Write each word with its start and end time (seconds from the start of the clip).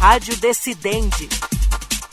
Rádio 0.00 0.34
Decidente. 0.38 1.28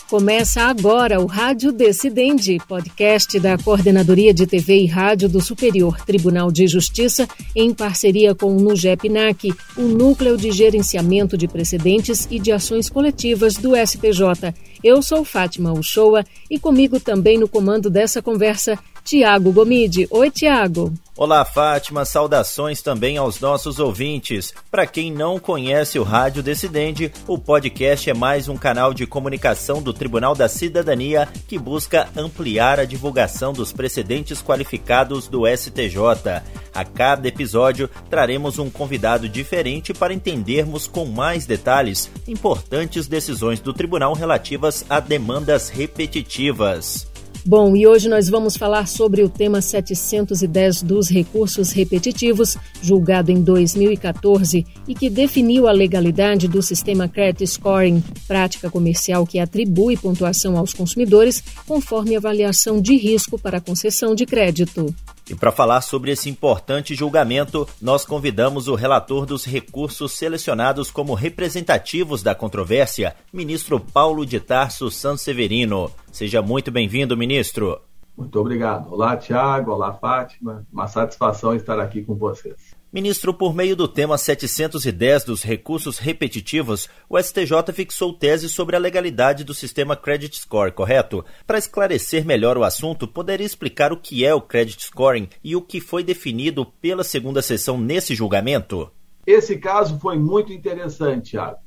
Começa 0.10 0.64
agora 0.64 1.22
o 1.22 1.26
Rádio 1.26 1.72
Decidente, 1.72 2.58
podcast 2.68 3.40
da 3.40 3.58
Coordenadoria 3.58 4.34
de 4.34 4.46
TV 4.46 4.80
e 4.82 4.86
Rádio 4.86 5.30
do 5.30 5.40
Superior 5.40 5.98
Tribunal 6.02 6.52
de 6.52 6.68
Justiça, 6.68 7.26
em 7.56 7.74
parceria 7.74 8.36
com 8.36 8.54
o 8.54 8.60
NUGEPNAC, 8.60 9.54
o 9.78 9.84
Núcleo 9.84 10.36
de 10.36 10.52
Gerenciamento 10.52 11.38
de 11.38 11.48
Precedentes 11.48 12.28
e 12.30 12.40
de 12.40 12.52
Ações 12.52 12.90
Coletivas 12.90 13.56
do 13.56 13.72
STJ. 13.74 14.54
Eu 14.84 15.02
sou 15.02 15.24
Fátima 15.24 15.72
Uchoa 15.72 16.26
e 16.52 16.60
comigo 16.60 17.00
também 17.00 17.38
no 17.38 17.48
comando 17.48 17.90
dessa 17.90 18.22
conversa, 18.22 18.78
Tiago 19.08 19.54
Gomide. 19.54 20.06
Oi, 20.12 20.30
Tiago. 20.30 20.92
Olá, 21.16 21.46
Fátima. 21.46 22.04
Saudações 22.04 22.82
também 22.82 23.16
aos 23.16 23.40
nossos 23.40 23.80
ouvintes. 23.80 24.54
Para 24.70 24.86
quem 24.86 25.14
não 25.14 25.40
conhece 25.40 25.98
o 25.98 26.04
Rádio 26.04 26.44
Decidente, 26.44 27.10
o 27.26 27.38
podcast 27.38 28.10
é 28.10 28.14
mais 28.14 28.50
um 28.50 28.58
canal 28.58 28.94
de 28.94 29.08
comunicação 29.08 29.82
do 29.82 29.94
Tribunal 29.94 30.36
da 30.36 30.50
Cidadania 30.50 31.26
que 31.48 31.58
busca 31.58 32.10
ampliar 32.18 32.82
a 32.82 32.86
divulgação 32.86 33.54
dos 33.54 33.72
precedentes 33.72 34.42
qualificados 34.42 35.30
do 35.30 35.48
STJ. 35.48 36.44
A 36.76 36.84
cada 36.84 37.30
episódio, 37.30 37.90
traremos 38.10 38.60
um 38.60 38.70
convidado 38.70 39.30
diferente 39.30 39.94
para 39.94 40.14
entendermos 40.14 40.86
com 40.86 41.06
mais 41.06 41.46
detalhes 41.46 42.12
importantes 42.28 43.08
decisões 43.08 43.62
do 43.62 43.74
tribunal 43.74 44.14
relativas 44.14 44.86
a 44.90 45.00
demandas 45.00 45.70
repetitivas. 45.70 47.07
Bom, 47.48 47.78
e 47.78 47.88
hoje 47.88 48.10
nós 48.10 48.28
vamos 48.28 48.58
falar 48.58 48.90
sobre 48.90 49.24
o 49.24 49.30
tema 49.30 49.62
710 49.62 50.84
dos 50.84 51.08
recursos 51.08 51.72
repetitivos, 51.72 52.58
julgado 52.82 53.32
em 53.32 53.42
2014 53.42 54.66
e 54.86 54.94
que 54.94 55.10
definiu 55.10 55.66
a 55.66 55.72
legalidade 55.72 56.46
do 56.50 56.62
sistema 56.62 57.08
Credit 57.08 57.48
Scoring, 57.48 58.04
prática 58.28 58.70
comercial 58.70 59.26
que 59.26 59.40
atribui 59.40 59.96
pontuação 59.96 60.58
aos 60.58 60.74
consumidores 60.74 61.42
conforme 61.66 62.18
avaliação 62.18 62.82
de 62.82 62.98
risco 62.98 63.40
para 63.40 63.62
concessão 63.62 64.14
de 64.14 64.26
crédito. 64.26 64.94
E 65.30 65.36
para 65.36 65.52
falar 65.52 65.82
sobre 65.82 66.12
esse 66.12 66.30
importante 66.30 66.96
julgamento, 66.96 67.68
nós 67.82 68.06
convidamos 68.06 68.70
o 68.70 68.76
relator 68.76 69.26
dos 69.26 69.44
recursos 69.44 70.14
selecionados 70.14 70.90
como 70.90 71.14
representativos 71.14 72.24
da 72.24 72.34
controvérsia, 72.34 73.14
ministro 73.34 73.78
Paulo 73.78 74.26
de 74.26 74.40
Tarso 74.40 74.90
Sanseverino. 74.90 75.92
Seja 76.14 76.42
muito 76.42 76.72
bem-vindo, 76.72 77.18
ministro. 77.18 77.82
Muito 78.18 78.40
obrigado. 78.40 78.92
Olá, 78.92 79.18
Tiago. 79.18 79.72
Olá, 79.72 79.94
Fátima. 79.94 80.66
Uma 80.72 80.88
satisfação 80.88 81.54
estar 81.54 81.80
aqui 81.80 82.04
com 82.04 82.16
vocês. 82.16 82.77
Ministro, 82.92 83.34
por 83.34 83.54
meio 83.54 83.76
do 83.76 83.86
tema 83.86 84.18
710 84.18 85.26
dos 85.26 85.44
recursos 85.44 86.00
repetitivos, 86.00 86.88
o 87.10 87.22
STJ 87.22 87.74
fixou 87.74 88.14
tese 88.14 88.48
sobre 88.48 88.78
a 88.78 88.80
legalidade 88.80 89.44
do 89.44 89.54
sistema 89.54 89.94
Credit 89.94 90.40
Score, 90.40 90.72
correto? 90.72 91.24
Para 91.46 91.58
esclarecer 91.58 92.26
melhor 92.26 92.58
o 92.58 92.64
assunto, 92.64 93.06
poderia 93.06 93.46
explicar 93.46 93.92
o 93.92 93.98
que 93.98 94.26
é 94.26 94.34
o 94.34 94.40
Credit 94.40 94.82
Scoring 94.82 95.28
e 95.44 95.54
o 95.54 95.62
que 95.62 95.82
foi 95.82 96.02
definido 96.02 96.66
pela 96.66 97.04
segunda 97.04 97.42
sessão 97.42 97.78
nesse 97.78 98.16
julgamento? 98.16 98.90
Esse 99.26 99.58
caso 99.58 100.00
foi 100.00 100.18
muito 100.18 100.54
interessante, 100.54 101.32
Thiago, 101.32 101.58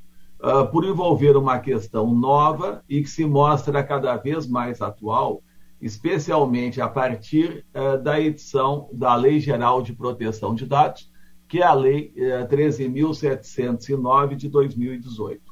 uh, 0.43 0.67
por 0.73 0.87
envolver 0.87 1.37
uma 1.37 1.59
questão 1.59 2.15
nova 2.15 2.83
e 2.89 3.03
que 3.03 3.11
se 3.11 3.27
mostra 3.27 3.85
cada 3.85 4.17
vez 4.17 4.47
mais 4.47 4.81
atual 4.81 5.43
especialmente 5.81 6.81
a 6.81 6.89
partir 6.89 7.65
uh, 7.75 8.03
da 8.03 8.21
edição 8.21 8.89
da 8.93 9.15
Lei 9.15 9.41
Geral 9.41 9.81
de 9.81 9.95
Proteção 9.95 10.55
de 10.55 10.67
Dados, 10.67 11.10
que 11.51 11.61
é 11.61 11.65
a 11.65 11.75
Lei 11.75 12.15
uh, 12.17 12.23
eh, 12.23 12.47
13.709 12.47 14.37
de 14.37 14.49
2018. 14.49 15.43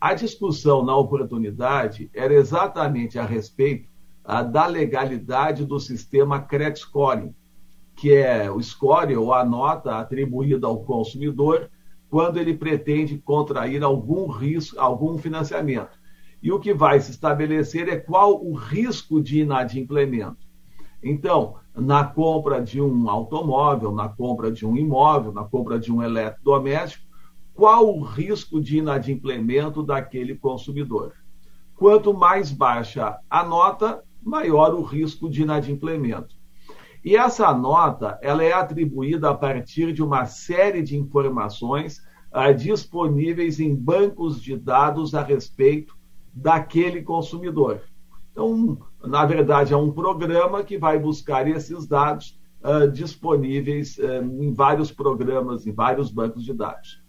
A 0.00 0.14
discussão 0.14 0.84
na 0.84 0.96
oportunidade 0.96 2.08
era 2.14 2.32
exatamente 2.32 3.18
a 3.18 3.26
respeito 3.26 3.90
uh, 4.24 4.48
da 4.50 4.66
legalidade 4.66 5.66
do 5.66 5.80
sistema 5.80 6.40
credit 6.40 6.78
scoring, 6.78 7.34
que 7.96 8.14
é 8.14 8.48
o 8.50 8.62
score 8.62 9.16
ou 9.16 9.34
a 9.34 9.44
nota 9.44 9.98
atribuída 9.98 10.68
ao 10.68 10.84
consumidor 10.84 11.68
quando 12.08 12.38
ele 12.38 12.54
pretende 12.54 13.18
contrair 13.18 13.82
algum 13.82 14.28
risco, 14.28 14.80
algum 14.80 15.18
financiamento 15.18 16.00
e 16.42 16.50
o 16.50 16.58
que 16.58 16.72
vai 16.72 17.00
se 17.00 17.10
estabelecer 17.10 17.88
é 17.88 17.96
qual 17.96 18.42
o 18.42 18.54
risco 18.54 19.20
de 19.20 19.40
inadimplemento. 19.40 20.48
Então, 21.02 21.56
na 21.74 22.04
compra 22.04 22.60
de 22.60 22.80
um 22.80 23.08
automóvel, 23.08 23.92
na 23.92 24.08
compra 24.08 24.50
de 24.50 24.66
um 24.66 24.76
imóvel, 24.76 25.32
na 25.32 25.44
compra 25.44 25.78
de 25.78 25.92
um 25.92 26.02
eletrodoméstico, 26.02 27.06
qual 27.54 27.94
o 27.94 28.02
risco 28.02 28.60
de 28.60 28.78
inadimplemento 28.78 29.82
daquele 29.82 30.34
consumidor? 30.34 31.14
Quanto 31.76 32.12
mais 32.12 32.50
baixa 32.50 33.18
a 33.28 33.44
nota, 33.44 34.02
maior 34.22 34.74
o 34.74 34.82
risco 34.82 35.28
de 35.28 35.42
inadimplemento. 35.42 36.36
E 37.02 37.16
essa 37.16 37.52
nota 37.54 38.18
ela 38.20 38.44
é 38.44 38.52
atribuída 38.52 39.30
a 39.30 39.34
partir 39.34 39.92
de 39.92 40.02
uma 40.02 40.26
série 40.26 40.82
de 40.82 40.98
informações 40.98 42.02
ah, 42.30 42.52
disponíveis 42.52 43.58
em 43.58 43.74
bancos 43.74 44.40
de 44.40 44.56
dados 44.56 45.14
a 45.14 45.22
respeito 45.22 45.96
daquele 46.32 47.02
consumidor. 47.02 47.80
Então, 48.30 48.78
na 49.04 49.24
verdade, 49.24 49.72
é 49.72 49.76
um 49.76 49.90
programa 49.90 50.62
que 50.62 50.76
vai 50.76 50.98
buscar 50.98 51.48
esses 51.48 51.86
dados 51.86 52.38
uh, 52.62 52.90
disponíveis 52.90 53.96
uh, 53.98 54.22
em 54.42 54.52
vários 54.52 54.92
programas, 54.92 55.66
em 55.66 55.72
vários 55.72 56.10
bancos 56.10 56.44
de 56.44 56.52
dados. 56.52 57.02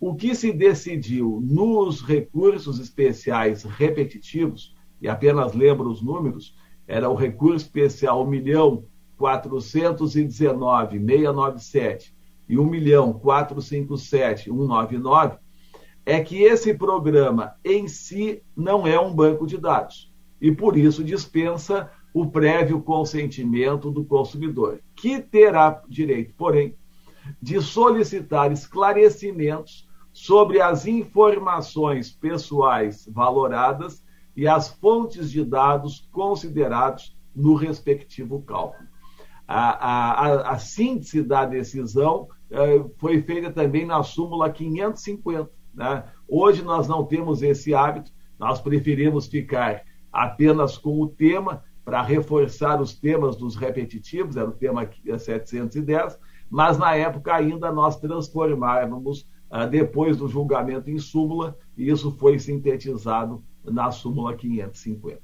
O 0.00 0.14
que 0.14 0.34
se 0.34 0.52
decidiu 0.52 1.40
nos 1.42 2.00
recursos 2.00 2.80
especiais 2.80 3.62
repetitivos, 3.62 4.74
e 5.00 5.08
apenas 5.08 5.54
lembro 5.54 5.88
os 5.88 6.02
números, 6.02 6.56
era 6.86 7.08
o 7.08 7.14
recurso 7.14 7.66
especial 7.66 8.24
1 8.24 8.26
milhão 8.26 8.84
419 9.16 10.98
697 10.98 12.16
e 12.48 12.58
1 12.58 12.64
milhão 12.64 13.12
457 13.12 14.44
199, 14.44 15.38
é 16.04 16.20
que 16.20 16.42
esse 16.42 16.74
programa 16.74 17.54
em 17.64 17.86
si 17.86 18.42
não 18.56 18.86
é 18.86 18.98
um 18.98 19.14
banco 19.14 19.46
de 19.46 19.58
dados 19.58 20.09
e 20.40 20.50
por 20.52 20.76
isso 20.76 21.04
dispensa 21.04 21.90
o 22.12 22.26
prévio 22.26 22.80
consentimento 22.80 23.90
do 23.90 24.04
consumidor, 24.04 24.80
que 24.96 25.20
terá 25.20 25.82
direito, 25.88 26.34
porém, 26.36 26.76
de 27.40 27.60
solicitar 27.60 28.50
esclarecimentos 28.50 29.88
sobre 30.12 30.60
as 30.60 30.86
informações 30.86 32.10
pessoais 32.10 33.06
valoradas 33.06 34.04
e 34.34 34.48
as 34.48 34.68
fontes 34.68 35.30
de 35.30 35.44
dados 35.44 36.08
considerados 36.10 37.16
no 37.34 37.54
respectivo 37.54 38.42
cálculo. 38.42 38.88
A, 39.46 39.70
a, 39.70 40.50
a 40.52 40.58
síntese 40.58 41.22
da 41.22 41.44
decisão 41.44 42.28
eh, 42.50 42.84
foi 42.98 43.20
feita 43.22 43.52
também 43.52 43.84
na 43.84 44.02
súmula 44.02 44.50
550 44.50 45.60
né? 45.74 46.04
Hoje 46.28 46.62
nós 46.62 46.88
não 46.88 47.04
temos 47.04 47.42
esse 47.42 47.74
hábito, 47.74 48.12
nós 48.38 48.60
preferimos 48.60 49.26
ficar 49.26 49.82
apenas 50.12 50.76
com 50.76 51.00
o 51.00 51.08
tema 51.08 51.62
para 51.84 52.02
reforçar 52.02 52.80
os 52.80 52.94
temas 52.94 53.36
dos 53.36 53.56
repetitivos, 53.56 54.36
era 54.36 54.48
o 54.48 54.52
tema 54.52 54.88
710, 55.18 56.18
mas 56.48 56.78
na 56.78 56.94
época 56.94 57.34
ainda 57.34 57.72
nós 57.72 57.98
transformávamos 57.98 59.26
ah, 59.50 59.66
depois 59.66 60.16
do 60.16 60.28
julgamento 60.28 60.90
em 60.90 60.98
súmula, 60.98 61.56
e 61.76 61.90
isso 61.90 62.10
foi 62.12 62.38
sintetizado 62.38 63.42
na 63.64 63.90
súmula 63.90 64.36
550. 64.36 65.20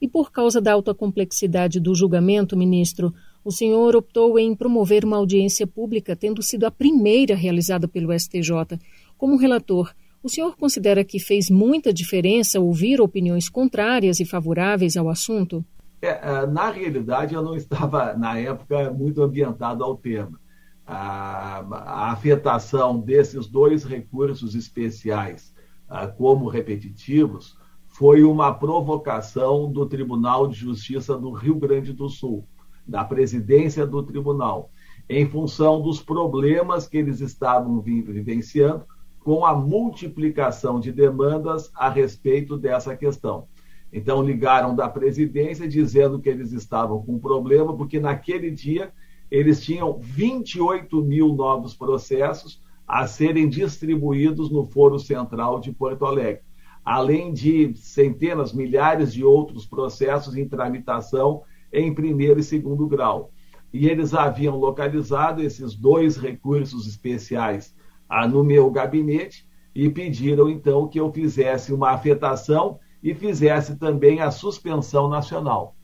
E 0.00 0.08
por 0.08 0.30
causa 0.30 0.60
da 0.60 0.72
alta 0.72 0.94
complexidade 0.94 1.80
do 1.80 1.94
julgamento, 1.94 2.56
ministro, 2.56 3.12
o 3.44 3.50
senhor 3.50 3.94
optou 3.94 4.38
em 4.38 4.54
promover 4.54 5.04
uma 5.04 5.18
audiência 5.18 5.66
pública, 5.66 6.16
tendo 6.16 6.42
sido 6.42 6.64
a 6.64 6.70
primeira 6.70 7.34
realizada 7.34 7.86
pelo 7.86 8.12
STJ. 8.12 8.78
Como 9.16 9.36
relator, 9.36 9.94
o 10.24 10.28
senhor 10.30 10.56
considera 10.56 11.04
que 11.04 11.20
fez 11.20 11.50
muita 11.50 11.92
diferença 11.92 12.58
ouvir 12.58 12.98
opiniões 12.98 13.50
contrárias 13.50 14.20
e 14.20 14.24
favoráveis 14.24 14.96
ao 14.96 15.10
assunto? 15.10 15.62
É, 16.00 16.08
é 16.08 16.46
na 16.46 16.70
realidade, 16.70 17.34
eu 17.34 17.42
não 17.42 17.54
estava, 17.54 18.14
na 18.14 18.38
época, 18.38 18.90
muito 18.90 19.22
ambientado 19.22 19.84
ao 19.84 19.94
tema. 19.98 20.40
A, 20.86 21.58
a 21.58 22.12
afetação 22.12 22.98
desses 22.98 23.46
dois 23.46 23.84
recursos 23.84 24.54
especiais 24.54 25.54
a, 25.86 26.06
como 26.06 26.48
repetitivos 26.48 27.58
foi 27.86 28.24
uma 28.24 28.52
provocação 28.52 29.70
do 29.70 29.84
Tribunal 29.84 30.48
de 30.48 30.56
Justiça 30.56 31.18
do 31.18 31.32
Rio 31.32 31.56
Grande 31.56 31.92
do 31.92 32.08
Sul, 32.08 32.48
da 32.86 33.04
presidência 33.04 33.86
do 33.86 34.02
tribunal, 34.02 34.70
em 35.08 35.26
função 35.26 35.82
dos 35.82 36.00
problemas 36.00 36.88
que 36.88 36.96
eles 36.96 37.20
estavam 37.20 37.78
vivenciando 37.82 38.86
com 39.24 39.46
a 39.46 39.56
multiplicação 39.56 40.78
de 40.78 40.92
demandas 40.92 41.72
a 41.74 41.88
respeito 41.88 42.58
dessa 42.58 42.94
questão. 42.94 43.48
Então, 43.90 44.22
ligaram 44.22 44.76
da 44.76 44.86
presidência 44.86 45.66
dizendo 45.66 46.20
que 46.20 46.28
eles 46.28 46.52
estavam 46.52 47.02
com 47.02 47.18
problema, 47.18 47.74
porque 47.74 47.98
naquele 47.98 48.50
dia 48.50 48.92
eles 49.30 49.64
tinham 49.64 49.98
28 49.98 51.02
mil 51.02 51.34
novos 51.34 51.74
processos 51.74 52.60
a 52.86 53.06
serem 53.06 53.48
distribuídos 53.48 54.50
no 54.50 54.66
Foro 54.66 54.98
Central 54.98 55.58
de 55.58 55.72
Porto 55.72 56.04
Alegre, 56.04 56.42
além 56.84 57.32
de 57.32 57.74
centenas, 57.76 58.52
milhares 58.52 59.10
de 59.10 59.24
outros 59.24 59.64
processos 59.64 60.36
em 60.36 60.46
tramitação 60.46 61.42
em 61.72 61.94
primeiro 61.94 62.40
e 62.40 62.44
segundo 62.44 62.86
grau. 62.86 63.30
E 63.72 63.88
eles 63.88 64.12
haviam 64.12 64.58
localizado 64.58 65.40
esses 65.40 65.74
dois 65.74 66.18
recursos 66.18 66.86
especiais 66.86 67.74
ah, 68.14 68.28
no 68.28 68.44
meu 68.44 68.70
gabinete 68.70 69.46
e 69.74 69.90
pediram 69.90 70.48
então 70.48 70.86
que 70.86 71.00
eu 71.00 71.12
fizesse 71.12 71.72
uma 71.72 71.90
afetação 71.90 72.78
e 73.02 73.12
fizesse 73.12 73.76
também 73.76 74.20
a 74.20 74.30
suspensão 74.30 75.08
nacional. 75.08 75.74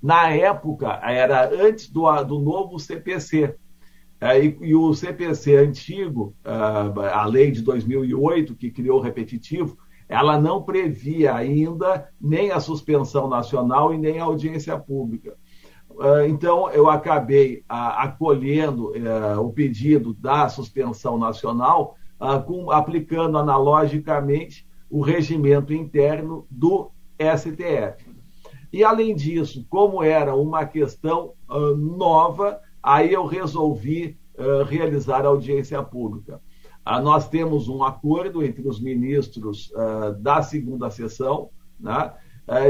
Na 0.00 0.30
época, 0.30 1.00
era 1.02 1.50
antes 1.52 1.90
do, 1.90 2.10
do 2.22 2.38
novo 2.38 2.78
CPC. 2.78 3.56
É, 4.20 4.44
e, 4.44 4.56
e, 4.60 4.74
o 4.74 4.94
CPC 4.94 5.56
antigo, 5.56 6.34
a 6.44 7.24
lei 7.24 7.50
de 7.50 7.60
2008, 7.62 8.54
que 8.54 8.70
criou 8.70 9.00
o 9.00 9.02
repetitivo, 9.02 9.76
ela 10.08 10.40
não 10.40 10.62
previa 10.62 11.34
ainda 11.34 12.08
nem 12.20 12.52
a 12.52 12.60
suspensão 12.60 13.28
nacional 13.28 13.92
e 13.92 13.98
nem 13.98 14.20
a 14.20 14.24
audiência 14.24 14.78
pública. 14.78 15.36
Então, 16.28 16.70
eu 16.70 16.88
acabei 16.88 17.64
acolhendo 17.68 18.92
é, 18.96 19.36
o 19.36 19.50
pedido 19.50 20.14
da 20.14 20.48
suspensão 20.48 21.18
nacional, 21.18 21.96
aplicando 22.70 23.38
analogicamente 23.38 24.66
o 24.90 25.00
regimento 25.00 25.72
interno 25.72 26.46
do 26.50 26.90
STF. 27.18 28.10
E, 28.72 28.84
além 28.84 29.14
disso, 29.14 29.66
como 29.68 30.02
era 30.02 30.34
uma 30.34 30.64
questão 30.64 31.32
nova, 31.76 32.60
aí 32.82 33.12
eu 33.12 33.26
resolvi 33.26 34.18
realizar 34.66 35.26
audiência 35.26 35.82
pública. 35.82 36.40
Nós 37.02 37.28
temos 37.28 37.68
um 37.68 37.84
acordo 37.84 38.42
entre 38.42 38.66
os 38.66 38.80
ministros 38.80 39.70
da 40.20 40.42
segunda 40.42 40.90
sessão, 40.90 41.50
né, 41.78 42.12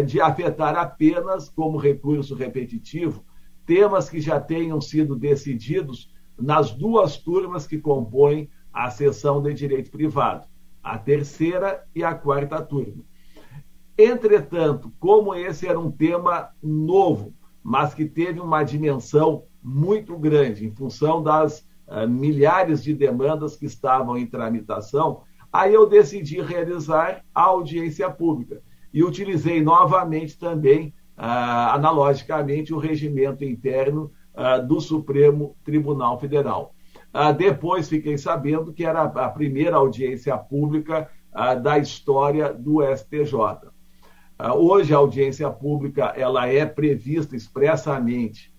de 0.06 0.20
afetar 0.20 0.76
apenas 0.76 1.48
como 1.48 1.78
recurso 1.78 2.34
repetitivo 2.34 3.24
temas 3.66 4.08
que 4.08 4.20
já 4.20 4.40
tenham 4.40 4.80
sido 4.80 5.16
decididos 5.16 6.12
nas 6.38 6.72
duas 6.72 7.16
turmas 7.16 7.66
que 7.66 7.78
compõem 7.78 8.50
a 8.72 8.90
sessão 8.90 9.42
de 9.42 9.52
direito 9.54 9.90
privado, 9.90 10.46
a 10.82 10.98
terceira 10.98 11.84
e 11.94 12.02
a 12.02 12.14
quarta 12.14 12.60
turma. 12.60 13.04
Entretanto, 13.96 14.92
como 14.98 15.34
esse 15.34 15.66
era 15.66 15.78
um 15.78 15.90
tema 15.90 16.50
novo, 16.62 17.34
mas 17.62 17.94
que 17.94 18.06
teve 18.06 18.40
uma 18.40 18.62
dimensão 18.62 19.44
muito 19.62 20.18
grande 20.18 20.66
em 20.66 20.74
função 20.74 21.22
das 21.22 21.60
uh, 21.86 22.08
milhares 22.08 22.82
de 22.82 22.94
demandas 22.94 23.54
que 23.54 23.66
estavam 23.66 24.16
em 24.16 24.26
tramitação, 24.26 25.22
aí 25.52 25.72
eu 25.74 25.86
decidi 25.86 26.40
realizar 26.40 27.22
a 27.34 27.42
audiência 27.42 28.10
pública 28.10 28.62
e 28.92 29.02
utilizei 29.02 29.62
novamente 29.62 30.38
também, 30.38 30.94
uh, 31.16 31.72
analogicamente, 31.72 32.74
o 32.74 32.78
regimento 32.78 33.44
interno 33.44 34.10
uh, 34.34 34.66
do 34.66 34.80
Supremo 34.80 35.56
Tribunal 35.64 36.18
Federal. 36.18 36.74
depois 37.36 37.88
fiquei 37.88 38.16
sabendo 38.16 38.72
que 38.72 38.84
era 38.84 39.02
a 39.02 39.28
primeira 39.28 39.76
audiência 39.76 40.36
pública 40.36 41.10
da 41.62 41.78
história 41.78 42.52
do 42.52 42.80
STJ. 42.82 43.70
Ah, 44.38 44.54
hoje 44.54 44.92
a 44.92 44.96
audiência 44.96 45.48
pública 45.50 46.06
ela 46.16 46.46
é 46.46 46.66
prevista 46.66 47.36
expressamente 47.36 48.52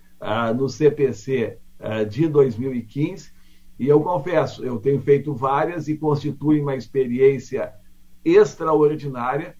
no 0.56 0.70
CPC 0.70 1.58
ah, 1.80 2.04
de 2.04 2.28
2015 2.28 3.32
e 3.78 3.88
eu 3.88 4.00
confesso, 4.02 4.64
eu 4.64 4.80
tenho 4.80 5.02
feito 5.02 5.34
várias 5.34 5.88
e 5.88 5.98
constitui 5.98 6.62
uma 6.62 6.76
experiência 6.76 7.74
extraordinária 8.24 9.58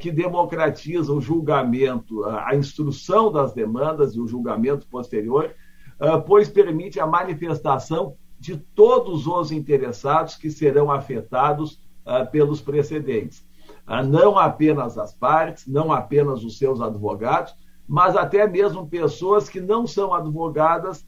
que 0.00 0.10
democratiza 0.10 1.12
o 1.12 1.20
julgamento, 1.20 2.24
a 2.24 2.54
instrução 2.54 3.32
das 3.32 3.52
demandas 3.52 4.14
e 4.14 4.20
o 4.20 4.28
julgamento 4.28 4.86
posterior, 4.86 5.54
pois 6.26 6.48
permite 6.48 7.00
a 7.00 7.06
manifestação 7.06 8.16
de 8.38 8.56
todos 8.56 9.26
os 9.26 9.50
interessados 9.50 10.34
que 10.34 10.50
serão 10.50 10.90
afetados 10.90 11.80
pelos 12.30 12.60
precedentes 12.60 13.46
não 14.04 14.36
apenas 14.36 14.98
as 14.98 15.14
partes, 15.14 15.66
não 15.66 15.92
apenas 15.92 16.42
os 16.42 16.58
seus 16.58 16.80
advogados, 16.80 17.54
mas 17.86 18.16
até 18.16 18.46
mesmo 18.46 18.88
pessoas 18.88 19.48
que 19.48 19.60
não 19.60 19.86
são 19.86 20.12
advogadas 20.12 21.06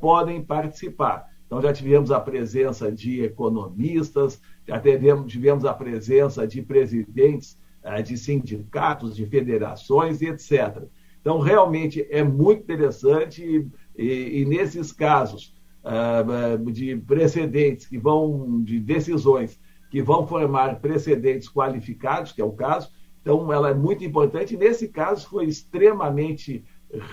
podem 0.00 0.42
participar. 0.42 1.26
Então, 1.46 1.62
já 1.62 1.72
tivemos 1.72 2.10
a 2.10 2.20
presença 2.20 2.92
de 2.92 3.22
economistas, 3.22 4.40
já 4.66 4.78
tivemos, 4.78 5.64
a 5.64 5.72
presença 5.72 6.46
de 6.46 6.60
presidentes 6.60 7.58
de 8.02 8.16
sindicatos, 8.16 9.16
de 9.16 9.26
federações 9.26 10.20
e 10.20 10.26
etc. 10.26 10.84
Então, 11.20 11.38
realmente 11.38 12.06
é 12.10 12.22
muito 12.22 12.62
interessante 12.62 13.68
e, 13.96 14.40
e, 14.40 14.44
nesses 14.44 14.92
casos 14.92 15.54
uh, 15.84 16.70
de 16.70 16.96
precedentes 16.96 17.86
que 17.86 17.98
vão, 17.98 18.62
de 18.62 18.78
decisões 18.78 19.58
que 19.90 20.02
vão 20.02 20.26
formar 20.26 20.80
precedentes 20.80 21.48
qualificados, 21.48 22.32
que 22.32 22.40
é 22.40 22.44
o 22.44 22.52
caso. 22.52 22.90
Então, 23.20 23.52
ela 23.52 23.70
é 23.70 23.74
muito 23.74 24.04
importante. 24.04 24.56
Nesse 24.56 24.88
caso, 24.88 25.28
foi 25.28 25.46
extremamente 25.46 26.64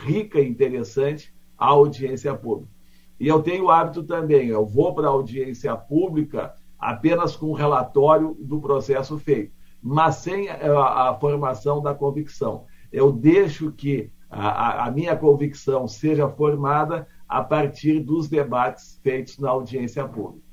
rica 0.06 0.40
e 0.40 0.48
interessante 0.48 1.34
a 1.58 1.68
audiência 1.68 2.34
pública. 2.34 2.74
E 3.20 3.28
eu 3.28 3.42
tenho 3.42 3.66
o 3.66 3.70
hábito 3.70 4.04
também, 4.04 4.48
eu 4.48 4.66
vou 4.66 4.94
para 4.94 5.08
a 5.08 5.12
audiência 5.12 5.76
pública 5.76 6.54
apenas 6.78 7.36
com 7.36 7.48
o 7.48 7.54
relatório 7.54 8.36
do 8.40 8.60
processo 8.60 9.18
feito, 9.18 9.54
mas 9.88 10.16
sem 10.16 10.50
a, 10.50 11.10
a 11.10 11.20
formação 11.20 11.80
da 11.80 11.94
convicção. 11.94 12.66
Eu 12.92 13.12
deixo 13.12 13.72
que 13.72 14.12
a, 14.28 14.88
a 14.88 14.92
minha 14.92 15.16
convicção 15.16 15.88
seja 15.88 16.28
formada 16.28 17.08
a 17.30 17.44
partir 17.44 18.00
dos 18.00 18.28
debates 18.28 19.00
feitos 19.04 19.38
na 19.38 19.52
audiência 19.52 20.08
pública. 20.08 20.44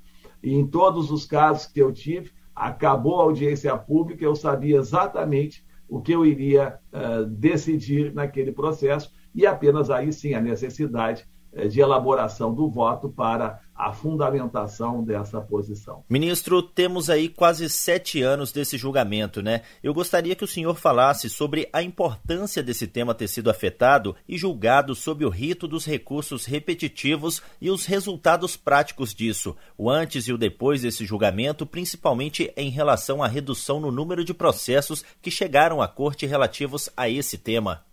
E 0.43 0.55
em 0.55 0.67
todos 0.67 1.11
os 1.11 1.25
casos 1.25 1.67
que 1.67 1.81
eu 1.81 1.91
tive, 1.91 2.31
acabou 2.55 3.21
a 3.21 3.25
audiência 3.25 3.75
pública, 3.79 4.23
eu 4.23 4.37
sabia 4.37 4.77
exatamente 4.77 5.65
o 5.89 6.03
que 6.03 6.13
eu 6.13 6.27
iria 6.27 6.79
uh, 6.93 7.25
decidir 7.25 8.13
naquele 8.13 8.53
processo 8.53 9.11
e 9.35 9.47
apenas 9.47 9.89
aí 9.89 10.13
sim 10.13 10.35
a 10.35 10.43
necessidade 10.43 11.25
uh, 11.55 11.67
de 11.67 11.81
elaboração 11.81 12.53
do 12.53 12.69
voto 12.69 13.09
para 13.09 13.61
a 13.83 13.93
fundamentação 13.93 15.03
dessa 15.03 15.41
posição. 15.41 16.05
Ministro, 16.09 16.63
temos 16.63 17.11
aí 17.11 17.29
quase 17.29 17.69
sete 17.69 18.23
anos 18.23 18.53
desse 18.53 18.79
julgamento, 18.79 19.43
né? 19.43 19.63
Eu 19.83 19.93
gostaria 19.93 20.37
que 20.37 20.45
o 20.45 20.47
senhor 20.47 20.77
falasse 20.77 21.29
sobre 21.29 21.69
a 21.73 21.83
importância 21.83 22.63
desse 22.63 22.87
tema 22.87 23.13
ter 23.13 23.27
sido 23.27 23.51
afetado 23.51 24.15
e 24.29 24.39
julgado 24.39 24.95
sob 24.95 25.25
o 25.25 25.29
rito 25.29 25.67
dos 25.67 25.85
recursos 25.85 26.45
repetitivos 26.45 27.43
e 27.61 27.71
os 27.71 27.85
resultados 27.85 28.57
práticos 28.57 29.13
disso, 29.13 29.57
o 29.77 29.91
antes 29.91 30.29
e 30.29 30.33
o 30.33 30.39
depois 30.39 30.83
desse 30.83 31.05
julgamento, 31.05 31.67
principalmente 31.67 32.53
em 32.57 32.71
relação 32.71 33.21
à 33.21 33.27
redução 33.27 33.81
no 33.81 33.91
número 33.91 34.25
de 34.25 34.33
processos 34.33 35.05
que 35.21 35.31
chegaram 35.31 35.83
à 35.83 35.89
corte 35.89 36.25
relativos 36.25 36.89
a 36.97 37.09
esse 37.09 37.37
tema. 37.37 37.85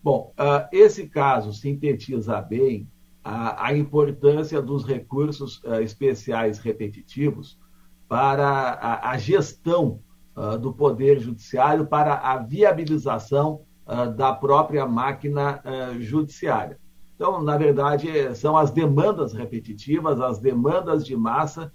Bom, 0.00 0.32
uh, 0.38 0.68
esse 0.72 1.08
caso 1.08 1.52
sintetiza 1.52 2.40
bem 2.40 2.88
a, 3.24 3.66
a 3.66 3.76
importância 3.76 4.60
dos 4.60 4.84
recursos 4.84 5.62
uh, 5.64 5.80
especiais 5.80 6.58
repetitivos 6.58 7.58
para 8.08 8.48
a, 8.48 9.10
a 9.10 9.18
gestão 9.18 10.00
uh, 10.36 10.58
do 10.58 10.72
Poder 10.72 11.20
Judiciário, 11.20 11.86
para 11.86 12.14
a 12.14 12.38
viabilização 12.38 13.62
uh, 13.86 14.12
da 14.12 14.32
própria 14.34 14.86
máquina 14.86 15.62
judiciária. 16.00 16.78
Então, 17.14 17.42
na 17.42 17.56
verdade, 17.56 18.34
são 18.34 18.56
as 18.56 18.70
demandas 18.70 19.32
repetitivas, 19.32 20.20
as 20.20 20.40
demandas 20.40 21.06
de 21.06 21.16
massa, 21.16 21.72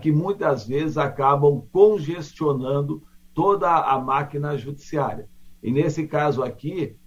que 0.00 0.12
muitas 0.12 0.66
vezes 0.66 0.96
acabam 0.96 1.66
congestionando 1.72 3.02
toda 3.34 3.68
a 3.70 3.98
máquina 3.98 4.56
judiciária. 4.56 5.28
E 5.62 5.70
nesse 5.72 6.06
caso 6.06 6.42
aqui, 6.42 6.96
ah, 6.96 7.03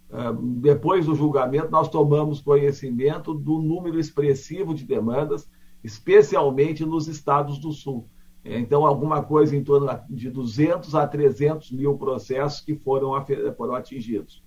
depois 0.61 1.05
do 1.05 1.15
julgamento, 1.15 1.69
nós 1.69 1.89
tomamos 1.89 2.41
conhecimento 2.41 3.33
do 3.33 3.59
número 3.59 3.99
expressivo 3.99 4.73
de 4.73 4.85
demandas, 4.85 5.49
especialmente 5.83 6.85
nos 6.85 7.07
estados 7.07 7.59
do 7.59 7.71
Sul. 7.71 8.07
Então, 8.43 8.85
alguma 8.85 9.21
coisa 9.21 9.55
em 9.55 9.63
torno 9.63 9.87
de 10.09 10.29
200 10.29 10.95
a 10.95 11.05
300 11.05 11.71
mil 11.71 11.97
processos 11.97 12.61
que 12.61 12.75
foram, 12.75 13.11
foram 13.57 13.75
atingidos. 13.75 14.41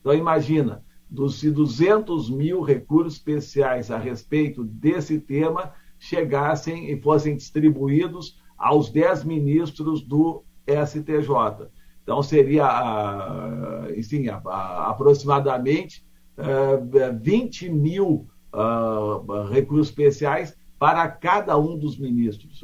Então, 0.00 0.12
imagina, 0.12 0.84
dos 1.08 1.42
200 1.42 2.28
mil 2.28 2.60
recursos 2.60 3.14
especiais 3.14 3.90
a 3.90 3.96
respeito 3.96 4.62
desse 4.62 5.18
tema 5.18 5.72
chegassem 5.98 6.90
e 6.90 7.00
fossem 7.00 7.34
distribuídos 7.36 8.38
aos 8.58 8.90
10 8.90 9.24
ministros 9.24 10.02
do 10.02 10.44
STJ. 10.66 11.70
Então, 12.06 12.22
seria, 12.22 12.64
enfim, 13.96 14.26
aproximadamente 14.28 16.06
20 17.20 17.68
mil 17.68 18.28
recursos 19.50 19.88
especiais 19.88 20.56
para 20.78 21.08
cada 21.08 21.58
um 21.58 21.76
dos 21.76 21.98
ministros. 21.98 22.62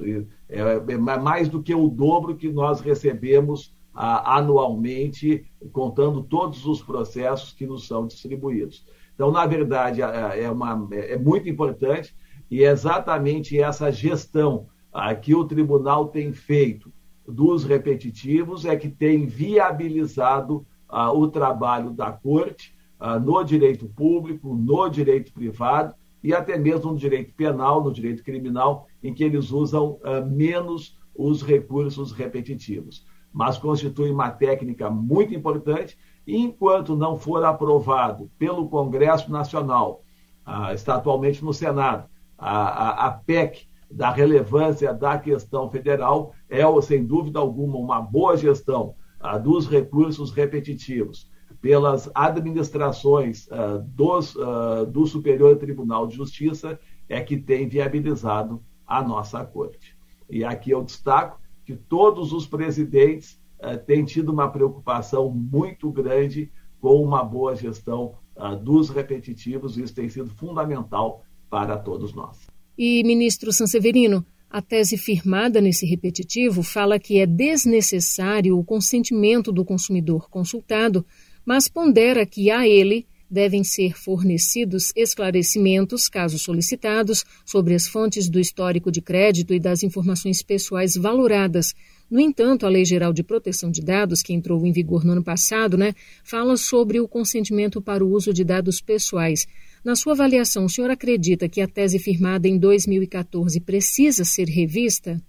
É, 0.48 0.60
é 0.76 0.96
mais 0.96 1.48
do 1.48 1.60
que 1.60 1.74
o 1.74 1.88
dobro 1.88 2.36
que 2.36 2.52
nós 2.52 2.80
recebemos 2.80 3.74
ah, 3.92 4.36
anualmente, 4.36 5.44
contando 5.72 6.22
todos 6.22 6.64
os 6.64 6.80
processos 6.80 7.52
que 7.52 7.66
nos 7.66 7.86
são 7.88 8.06
distribuídos. 8.06 8.86
Então, 9.12 9.32
na 9.32 9.44
verdade, 9.44 10.02
é, 10.02 10.48
uma, 10.48 10.88
é 10.92 11.18
muito 11.18 11.48
importante 11.48 12.14
e 12.48 12.64
é 12.64 12.70
exatamente 12.70 13.58
essa 13.58 13.90
gestão 13.90 14.68
ah, 14.92 15.12
que 15.14 15.34
o 15.34 15.44
tribunal 15.44 16.08
tem 16.08 16.32
feito 16.32 16.92
dos 17.32 17.64
repetitivos 17.64 18.64
é 18.64 18.76
que 18.76 18.88
tem 18.88 19.26
viabilizado 19.26 20.66
ah, 20.88 21.12
o 21.12 21.28
trabalho 21.28 21.90
da 21.90 22.12
corte 22.12 22.74
ah, 23.00 23.18
no 23.18 23.42
direito 23.42 23.86
público, 23.88 24.54
no 24.54 24.88
direito 24.88 25.32
privado 25.32 25.94
e 26.22 26.34
até 26.34 26.56
mesmo 26.56 26.92
no 26.92 26.98
direito 26.98 27.34
penal, 27.34 27.82
no 27.82 27.92
direito 27.92 28.22
criminal, 28.22 28.86
em 29.02 29.12
que 29.12 29.24
eles 29.24 29.50
usam 29.50 29.98
ah, 30.04 30.20
menos 30.20 30.98
os 31.14 31.42
recursos 31.42 32.12
repetitivos. 32.12 33.06
Mas 33.32 33.58
constitui 33.58 34.10
uma 34.10 34.30
técnica 34.30 34.90
muito 34.90 35.34
importante 35.34 35.98
e 36.26 36.36
enquanto 36.36 36.94
não 36.94 37.18
for 37.18 37.42
aprovado 37.44 38.30
pelo 38.38 38.68
Congresso 38.68 39.32
Nacional, 39.32 40.04
ah, 40.44 40.74
está 40.74 40.96
atualmente 40.96 41.44
no 41.44 41.52
Senado, 41.52 42.08
a, 42.38 42.58
a, 42.58 43.06
a 43.06 43.10
PEC 43.10 43.66
da 43.92 44.10
relevância 44.10 44.92
da 44.92 45.18
questão 45.18 45.68
federal 45.68 46.34
é, 46.48 46.62
sem 46.80 47.04
dúvida 47.04 47.38
alguma, 47.38 47.78
uma 47.78 48.00
boa 48.00 48.36
gestão 48.36 48.94
ah, 49.20 49.38
dos 49.38 49.68
recursos 49.68 50.30
repetitivos 50.30 51.30
pelas 51.62 52.10
administrações 52.12 53.46
uh, 53.46 53.80
dos, 53.86 54.34
uh, 54.34 54.84
do 54.84 55.06
Superior 55.06 55.56
Tribunal 55.56 56.08
de 56.08 56.16
Justiça 56.16 56.78
é 57.08 57.20
que 57.20 57.36
tem 57.36 57.68
viabilizado 57.68 58.60
a 58.84 59.00
nossa 59.00 59.44
Corte. 59.44 59.96
E 60.28 60.44
aqui 60.44 60.72
eu 60.72 60.82
destaco 60.82 61.40
que 61.64 61.76
todos 61.76 62.32
os 62.32 62.48
presidentes 62.48 63.40
uh, 63.60 63.78
têm 63.78 64.04
tido 64.04 64.32
uma 64.32 64.48
preocupação 64.48 65.30
muito 65.30 65.88
grande 65.92 66.50
com 66.80 67.00
uma 67.00 67.22
boa 67.22 67.54
gestão 67.54 68.16
dos 68.62 68.88
repetitivos, 68.88 69.76
e 69.76 69.82
isso 69.82 69.94
tem 69.94 70.08
sido 70.08 70.30
fundamental 70.30 71.22
para 71.48 71.76
todos 71.76 72.12
nós. 72.12 72.51
E, 72.76 73.02
ministro 73.04 73.52
Sanseverino, 73.52 74.24
a 74.50 74.60
tese 74.60 74.96
firmada 74.96 75.60
nesse 75.60 75.86
repetitivo 75.86 76.62
fala 76.62 76.98
que 76.98 77.18
é 77.18 77.26
desnecessário 77.26 78.58
o 78.58 78.64
consentimento 78.64 79.50
do 79.50 79.64
consumidor 79.64 80.28
consultado 80.28 81.04
mas 81.44 81.68
pondera 81.68 82.24
que 82.24 82.50
a 82.50 82.66
ele 82.66 83.06
devem 83.30 83.64
ser 83.64 83.96
fornecidos 83.96 84.92
esclarecimentos, 84.94 86.06
caso 86.06 86.38
solicitados, 86.38 87.24
sobre 87.46 87.74
as 87.74 87.88
fontes 87.88 88.28
do 88.28 88.38
histórico 88.38 88.92
de 88.92 89.00
crédito 89.00 89.54
e 89.54 89.60
das 89.60 89.82
informações 89.82 90.42
pessoais 90.42 90.96
valoradas. 90.96 91.74
No 92.10 92.20
entanto, 92.20 92.66
a 92.66 92.68
Lei 92.68 92.84
Geral 92.84 93.10
de 93.10 93.22
Proteção 93.22 93.70
de 93.70 93.80
Dados, 93.80 94.20
que 94.20 94.34
entrou 94.34 94.66
em 94.66 94.72
vigor 94.72 95.02
no 95.02 95.12
ano 95.12 95.24
passado, 95.24 95.78
né, 95.78 95.94
fala 96.22 96.58
sobre 96.58 97.00
o 97.00 97.08
consentimento 97.08 97.80
para 97.80 98.04
o 98.04 98.10
uso 98.10 98.34
de 98.34 98.44
dados 98.44 98.82
pessoais. 98.82 99.46
Na 99.84 99.96
sua 99.96 100.12
avaliação, 100.12 100.64
o 100.64 100.68
senhor 100.68 100.90
acredita 100.90 101.48
que 101.48 101.60
a 101.60 101.68
tese 101.68 101.98
firmada 101.98 102.46
em 102.46 102.58
2014 102.58 103.60
precisa 103.60 104.24
ser 104.24 104.48
revista? 104.48 105.20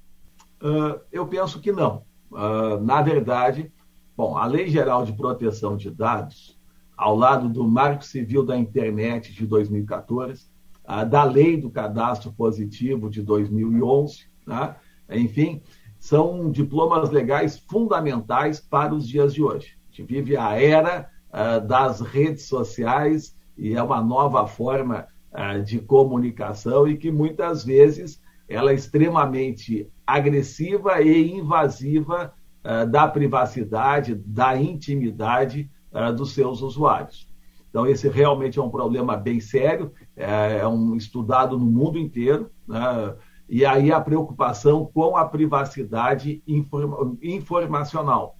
Uh, 0.61 0.99
eu 1.11 1.25
penso 1.27 1.59
que 1.59 1.71
não. 1.71 2.03
Uh, 2.31 2.79
na 2.83 3.01
verdade, 3.01 3.71
Bom, 4.15 4.37
a 4.37 4.45
Lei 4.45 4.67
Geral 4.67 5.03
de 5.05 5.13
Proteção 5.13 5.75
de 5.75 5.89
Dados, 5.89 6.55
ao 6.95 7.15
lado 7.15 7.49
do 7.49 7.67
Marco 7.67 8.05
Civil 8.05 8.45
da 8.45 8.55
Internet 8.55 9.33
de 9.33 9.47
2014, 9.47 10.45
a, 10.85 11.03
da 11.03 11.23
Lei 11.23 11.57
do 11.57 11.71
Cadastro 11.71 12.31
Positivo 12.31 13.09
de 13.09 13.23
2011, 13.23 14.27
né? 14.45 14.75
enfim, 15.09 15.63
são 15.97 16.51
diplomas 16.51 17.09
legais 17.09 17.57
fundamentais 17.57 18.59
para 18.59 18.93
os 18.93 19.07
dias 19.07 19.33
de 19.33 19.41
hoje. 19.41 19.79
A 19.91 19.95
gente 19.95 20.07
vive 20.07 20.37
a 20.37 20.61
era 20.61 21.09
uh, 21.29 21.65
das 21.65 21.99
redes 21.99 22.45
sociais 22.45 23.35
e 23.57 23.75
é 23.75 23.81
uma 23.81 24.01
nova 24.01 24.47
forma 24.47 25.07
uh, 25.31 25.63
de 25.63 25.79
comunicação 25.79 26.87
e 26.87 26.97
que 26.97 27.11
muitas 27.11 27.63
vezes 27.63 28.21
ela 28.47 28.71
é 28.71 28.75
extremamente 28.75 29.89
agressiva 30.05 31.01
e 31.01 31.31
invasiva 31.31 32.33
uh, 32.63 32.87
da 32.89 33.07
privacidade, 33.07 34.15
da 34.15 34.57
intimidade 34.57 35.69
uh, 35.91 36.13
dos 36.13 36.33
seus 36.33 36.61
usuários. 36.61 37.27
Então, 37.69 37.87
esse 37.87 38.07
realmente 38.07 38.59
é 38.59 38.61
um 38.61 38.69
problema 38.69 39.17
bem 39.17 39.39
sério, 39.39 39.91
é, 40.15 40.59
é 40.59 40.67
um 40.67 40.95
estudado 40.95 41.57
no 41.57 41.65
mundo 41.65 41.97
inteiro, 41.97 42.51
né? 42.67 43.15
e 43.49 43.65
aí 43.65 43.91
a 43.91 43.99
preocupação 43.99 44.85
com 44.93 45.17
a 45.17 45.25
privacidade 45.25 46.43
inform 46.47 47.17
informacional. 47.19 48.35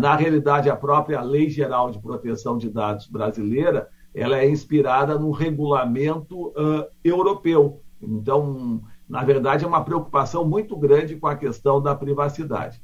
Na 0.00 0.16
realidade, 0.16 0.70
a 0.70 0.76
própria 0.76 1.20
Lei 1.20 1.50
Geral 1.50 1.90
de 1.90 1.98
Proteção 1.98 2.56
de 2.56 2.70
Dados 2.70 3.06
brasileira, 3.06 3.88
ela 4.14 4.38
é 4.38 4.48
inspirada 4.48 5.18
no 5.18 5.30
regulamento 5.30 6.48
uh, 6.48 6.86
europeu. 7.04 7.82
Então, 8.00 8.82
na 9.08 9.24
verdade, 9.24 9.64
é 9.64 9.68
uma 9.68 9.84
preocupação 9.84 10.46
muito 10.46 10.76
grande 10.76 11.16
com 11.16 11.26
a 11.26 11.36
questão 11.36 11.80
da 11.80 11.94
privacidade 11.94 12.80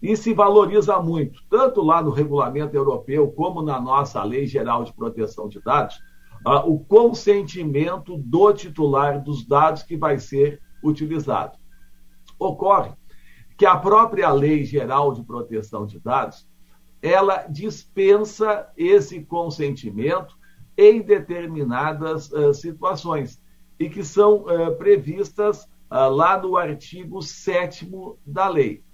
e 0.00 0.16
se 0.16 0.32
valoriza 0.32 0.98
muito, 1.00 1.40
tanto 1.50 1.82
lá 1.82 2.02
no 2.02 2.10
regulamento 2.10 2.76
europeu 2.76 3.30
como 3.32 3.62
na 3.62 3.80
nossa 3.80 4.22
Lei 4.22 4.46
Geral 4.46 4.84
de 4.84 4.92
Proteção 4.92 5.48
de 5.48 5.60
Dados, 5.60 5.96
uh, 6.46 6.70
o 6.70 6.80
consentimento 6.80 8.16
do 8.16 8.52
titular 8.52 9.22
dos 9.22 9.46
dados 9.46 9.82
que 9.82 9.96
vai 9.96 10.18
ser 10.18 10.60
utilizado. 10.82 11.58
Ocorre 12.38 12.92
que 13.56 13.66
a 13.66 13.76
própria 13.76 14.30
Lei 14.30 14.64
Geral 14.64 15.12
de 15.12 15.24
Proteção 15.24 15.84
de 15.84 15.98
Dados 15.98 16.48
ela 17.02 17.46
dispensa 17.48 18.68
esse 18.76 19.20
consentimento 19.24 20.37
em 20.78 21.02
determinadas 21.02 22.30
uh, 22.30 22.54
situações 22.54 23.42
e 23.80 23.90
que 23.90 24.04
são 24.04 24.44
uh, 24.44 24.76
previstas 24.76 25.64
uh, 25.90 26.08
lá 26.08 26.40
no 26.40 26.56
artigo 26.56 27.20
7 27.20 27.90
da 28.24 28.48
lei. 28.48 28.84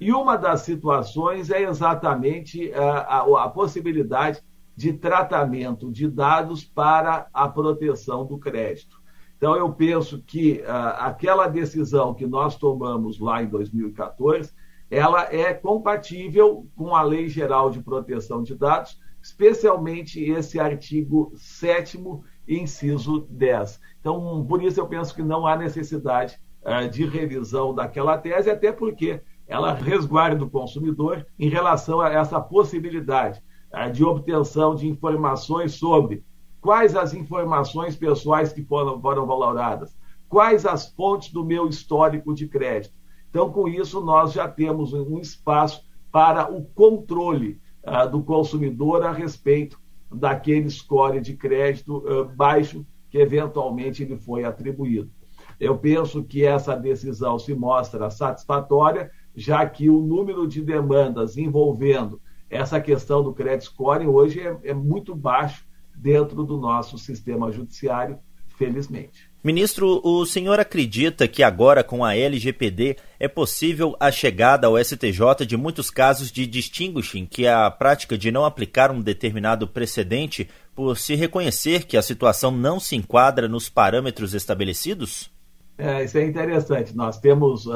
E 0.00 0.12
uma 0.12 0.36
das 0.36 0.62
situações 0.62 1.50
é 1.50 1.62
exatamente 1.62 2.72
a, 2.72 3.20
a, 3.20 3.44
a 3.44 3.48
possibilidade 3.50 4.42
de 4.74 4.92
tratamento 4.94 5.92
de 5.92 6.08
dados 6.08 6.64
para 6.64 7.28
a 7.32 7.48
proteção 7.48 8.26
do 8.26 8.38
crédito. 8.38 9.00
Então, 9.36 9.54
eu 9.54 9.70
penso 9.72 10.22
que 10.22 10.62
uh, 10.62 10.96
aquela 10.98 11.46
decisão 11.46 12.14
que 12.14 12.26
nós 12.26 12.56
tomamos 12.56 13.20
lá 13.20 13.42
em 13.42 13.46
2014, 13.46 14.52
ela 14.90 15.32
é 15.32 15.52
compatível 15.52 16.66
com 16.74 16.94
a 16.94 17.02
Lei 17.02 17.28
Geral 17.28 17.70
de 17.70 17.82
Proteção 17.82 18.42
de 18.42 18.54
Dados, 18.54 18.98
especialmente 19.26 20.22
esse 20.22 20.60
artigo 20.60 21.32
7 21.34 21.98
inciso 22.46 23.26
10. 23.28 23.80
Então, 24.00 24.46
por 24.48 24.62
isso 24.62 24.78
eu 24.78 24.86
penso 24.86 25.12
que 25.12 25.22
não 25.22 25.44
há 25.44 25.56
necessidade 25.56 26.38
uh, 26.62 26.88
de 26.88 27.04
revisão 27.04 27.74
daquela 27.74 28.16
tese, 28.16 28.48
até 28.48 28.70
porque 28.70 29.20
ela 29.48 29.74
resguarda 29.74 30.44
o 30.44 30.50
consumidor 30.50 31.26
em 31.36 31.48
relação 31.48 32.00
a 32.00 32.08
essa 32.08 32.40
possibilidade 32.40 33.42
uh, 33.74 33.90
de 33.90 34.04
obtenção 34.04 34.76
de 34.76 34.86
informações 34.86 35.74
sobre 35.74 36.24
quais 36.60 36.94
as 36.94 37.12
informações 37.12 37.96
pessoais 37.96 38.52
que 38.52 38.62
foram, 38.62 39.00
foram 39.00 39.26
valoradas, 39.26 39.96
quais 40.28 40.64
as 40.64 40.88
fontes 40.92 41.32
do 41.32 41.44
meu 41.44 41.66
histórico 41.66 42.32
de 42.32 42.46
crédito. 42.46 42.94
Então, 43.28 43.50
com 43.50 43.66
isso, 43.66 44.00
nós 44.00 44.32
já 44.32 44.46
temos 44.46 44.92
um 44.92 45.18
espaço 45.18 45.84
para 46.12 46.48
o 46.50 46.64
controle 46.64 47.60
uh, 47.86 48.08
do 48.10 48.22
consumidor 48.22 49.04
a 49.04 49.12
respeito 49.12 49.80
daquele 50.12 50.68
score 50.70 51.20
de 51.20 51.36
crédito 51.36 51.98
uh, 51.98 52.24
baixo 52.24 52.86
que 53.10 53.18
eventualmente 53.18 54.04
lhe 54.04 54.16
foi 54.16 54.44
atribuído. 54.44 55.10
Eu 55.58 55.78
penso 55.78 56.22
que 56.22 56.44
essa 56.44 56.76
decisão 56.76 57.38
se 57.38 57.54
mostra 57.54 58.10
satisfatória 58.10 59.10
já 59.34 59.66
que 59.68 59.88
o 59.88 60.00
número 60.00 60.46
de 60.46 60.62
demandas 60.62 61.36
envolvendo 61.36 62.20
essa 62.48 62.80
questão 62.80 63.22
do 63.22 63.34
crédito 63.34 63.66
scoring 63.66 64.06
hoje 64.06 64.40
é, 64.40 64.58
é 64.64 64.74
muito 64.74 65.14
baixo 65.14 65.66
dentro 65.94 66.44
do 66.44 66.58
nosso 66.58 66.96
sistema 66.98 67.50
judiciário, 67.50 68.18
felizmente. 68.48 69.25
Ministro, 69.42 70.00
o 70.02 70.26
senhor 70.26 70.58
acredita 70.58 71.28
que 71.28 71.42
agora 71.42 71.84
com 71.84 72.04
a 72.04 72.16
LGPD 72.16 72.96
é 73.18 73.28
possível 73.28 73.94
a 74.00 74.10
chegada 74.10 74.66
ao 74.66 74.76
STJ 74.76 75.46
de 75.46 75.56
muitos 75.56 75.88
casos 75.88 76.32
de 76.32 76.46
distinguishing, 76.46 77.26
que 77.26 77.46
é 77.46 77.52
a 77.52 77.70
prática 77.70 78.18
de 78.18 78.32
não 78.32 78.44
aplicar 78.44 78.90
um 78.90 79.00
determinado 79.00 79.68
precedente 79.68 80.48
por 80.74 80.96
se 80.96 81.14
reconhecer 81.14 81.84
que 81.84 81.96
a 81.96 82.02
situação 82.02 82.50
não 82.50 82.80
se 82.80 82.96
enquadra 82.96 83.46
nos 83.46 83.68
parâmetros 83.68 84.34
estabelecidos? 84.34 85.30
É, 85.78 86.04
isso 86.04 86.18
é 86.18 86.24
interessante. 86.26 86.96
Nós 86.96 87.18
temos, 87.18 87.66
uh, 87.66 87.72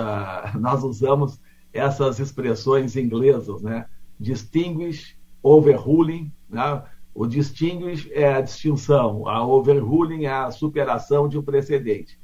nós 0.58 0.82
usamos 0.82 1.38
essas 1.72 2.18
expressões 2.18 2.96
inglesas, 2.96 3.62
né? 3.62 3.86
Distinguish, 4.18 5.16
overruling, 5.42 6.32
né? 6.48 6.82
O 7.20 7.26
distinguish 7.26 8.10
é 8.12 8.32
a 8.32 8.40
distinção, 8.40 9.28
a 9.28 9.46
overruling 9.46 10.24
é 10.24 10.32
a 10.32 10.50
superação 10.50 11.28
de 11.28 11.36
um 11.38 11.42
precedente. 11.42 12.18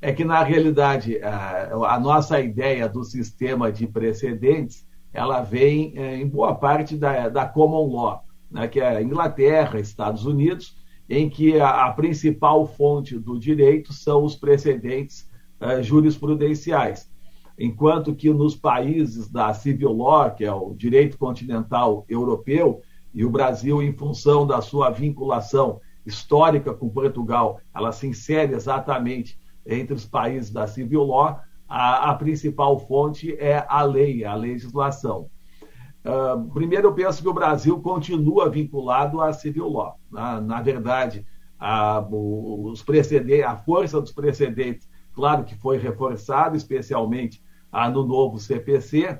é 0.00 0.12
que, 0.12 0.24
na 0.24 0.42
realidade, 0.42 1.22
a, 1.22 1.94
a 1.94 2.00
nossa 2.00 2.40
ideia 2.40 2.88
do 2.88 3.04
sistema 3.04 3.70
de 3.70 3.86
precedentes 3.86 4.84
ela 5.12 5.42
vem 5.42 5.92
é, 5.96 6.16
em 6.16 6.26
boa 6.26 6.56
parte 6.56 6.96
da, 6.96 7.28
da 7.28 7.46
common 7.46 7.94
law, 7.94 8.24
né, 8.50 8.66
que 8.66 8.80
é 8.80 9.00
Inglaterra, 9.00 9.78
Estados 9.78 10.26
Unidos, 10.26 10.76
em 11.08 11.30
que 11.30 11.60
a, 11.60 11.86
a 11.86 11.92
principal 11.92 12.66
fonte 12.66 13.16
do 13.16 13.38
direito 13.38 13.92
são 13.92 14.24
os 14.24 14.34
precedentes 14.34 15.30
uh, 15.60 15.80
jurisprudenciais. 15.80 17.08
Enquanto 17.56 18.12
que 18.12 18.28
nos 18.28 18.56
países 18.56 19.30
da 19.30 19.54
civil 19.54 19.92
law, 19.92 20.32
que 20.34 20.44
é 20.44 20.52
o 20.52 20.74
direito 20.74 21.16
continental 21.16 22.04
europeu, 22.08 22.82
e 23.14 23.24
o 23.24 23.30
Brasil, 23.30 23.82
em 23.82 23.92
função 23.92 24.46
da 24.46 24.60
sua 24.60 24.90
vinculação 24.90 25.80
histórica 26.04 26.72
com 26.74 26.88
Portugal, 26.88 27.60
ela 27.74 27.92
se 27.92 28.06
insere 28.06 28.54
exatamente 28.54 29.38
entre 29.66 29.94
os 29.94 30.04
países 30.04 30.50
da 30.50 30.66
civil 30.66 31.04
law, 31.04 31.40
a, 31.68 32.10
a 32.10 32.14
principal 32.14 32.78
fonte 32.78 33.34
é 33.38 33.64
a 33.68 33.82
lei, 33.82 34.24
a 34.24 34.34
legislação. 34.34 35.30
Uh, 36.04 36.50
primeiro, 36.52 36.88
eu 36.88 36.94
penso 36.94 37.22
que 37.22 37.28
o 37.28 37.34
Brasil 37.34 37.80
continua 37.80 38.50
vinculado 38.50 39.20
à 39.20 39.32
civil 39.32 39.68
law. 39.68 39.98
Na, 40.10 40.40
na 40.40 40.60
verdade, 40.60 41.24
a, 41.58 42.04
os 42.10 42.82
precedentes, 42.82 43.46
a 43.46 43.56
força 43.56 44.00
dos 44.00 44.10
precedentes, 44.10 44.88
claro 45.14 45.44
que 45.44 45.54
foi 45.54 45.78
reforçada, 45.78 46.56
especialmente 46.56 47.42
ah, 47.70 47.88
no 47.88 48.04
novo 48.04 48.38
CPC, 48.38 49.18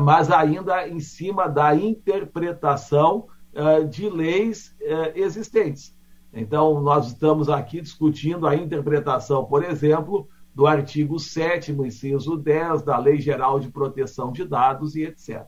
mas 0.00 0.30
ainda 0.30 0.86
em 0.88 1.00
cima 1.00 1.48
da 1.48 1.74
interpretação 1.74 3.26
ah, 3.54 3.80
de 3.80 4.08
leis 4.08 4.76
eh, 4.80 5.12
existentes. 5.16 5.96
Então, 6.32 6.80
nós 6.80 7.08
estamos 7.08 7.48
aqui 7.48 7.80
discutindo 7.80 8.46
a 8.46 8.54
interpretação, 8.54 9.44
por 9.44 9.64
exemplo, 9.64 10.28
do 10.54 10.66
artigo 10.68 11.18
7, 11.18 11.72
inciso 11.72 12.36
10 12.36 12.82
da 12.82 12.96
Lei 12.96 13.20
Geral 13.20 13.58
de 13.58 13.68
Proteção 13.68 14.30
de 14.30 14.44
Dados 14.44 14.94
e 14.94 15.02
etc. 15.02 15.46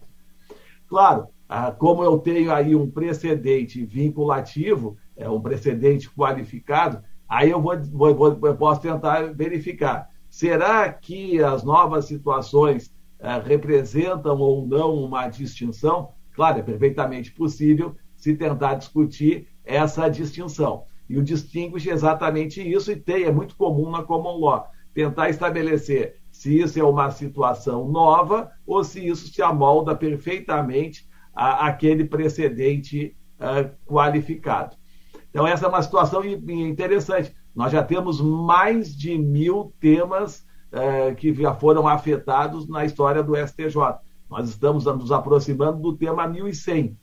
Claro, 0.89 1.29
ah, 1.49 1.71
como 1.71 2.03
eu 2.03 2.19
tenho 2.19 2.53
aí 2.53 2.75
um 2.75 2.91
precedente 2.91 3.85
vinculativo, 3.85 4.97
é 5.17 5.29
um 5.29 5.41
precedente 5.41 6.11
qualificado, 6.11 7.05
aí 7.29 7.51
eu 7.51 7.63
vou, 7.63 7.79
vou, 8.15 8.39
eu 8.43 8.57
posso 8.57 8.81
tentar 8.81 9.33
verificar. 9.33 10.09
Será 10.29 10.93
que 10.93 11.41
as 11.41 11.63
novas 11.63 12.07
situações 12.07 12.93
representam 13.45 14.39
ou 14.39 14.67
não 14.67 14.95
uma 14.95 15.29
distinção? 15.29 16.11
Claro, 16.35 16.59
é 16.59 16.63
perfeitamente 16.63 17.31
possível 17.31 17.95
se 18.17 18.35
tentar 18.37 18.75
discutir 18.75 19.49
essa 19.65 20.09
distinção. 20.09 20.85
E 21.09 21.19
o 21.19 21.23
distingue 21.23 21.89
exatamente 21.89 22.61
isso, 22.61 22.91
e 22.91 22.97
tem, 22.97 23.25
é 23.25 23.33
muito 23.33 23.57
comum 23.57 23.91
na 23.91 24.03
common 24.03 24.39
law, 24.39 24.71
tentar 24.95 25.29
estabelecer 25.29 26.17
se 26.31 26.59
isso 26.59 26.79
é 26.79 26.85
uma 26.85 27.11
situação 27.11 27.87
nova 27.89 28.51
ou 28.67 28.83
se 28.83 29.07
isso 29.07 29.29
se 29.29 29.43
amolda 29.43 29.95
perfeitamente 29.95 31.07
a, 31.35 31.67
aquele 31.67 32.05
precedente 32.05 33.17
uh, 33.39 33.71
qualificado. 33.87 34.77
Então, 35.31 35.47
essa 35.47 35.67
é 35.67 35.69
uma 35.69 35.83
situação 35.83 36.25
interessante. 36.25 37.35
Nós 37.55 37.73
já 37.73 37.83
temos 37.83 38.21
mais 38.21 38.97
de 38.97 39.17
mil 39.19 39.75
temas 39.79 40.47
uh, 40.73 41.15
que 41.15 41.35
já 41.35 41.55
foram 41.55 41.87
afetados 41.87 42.69
na 42.69 42.85
história 42.85 43.23
do 43.23 43.37
STJ. 43.37 43.77
Nós 44.29 44.49
estamos 44.49 44.85
nos 44.87 45.13
aproximando 45.13 45.81
do 45.81 45.97
tema 45.97 46.27
1100. 46.27 46.97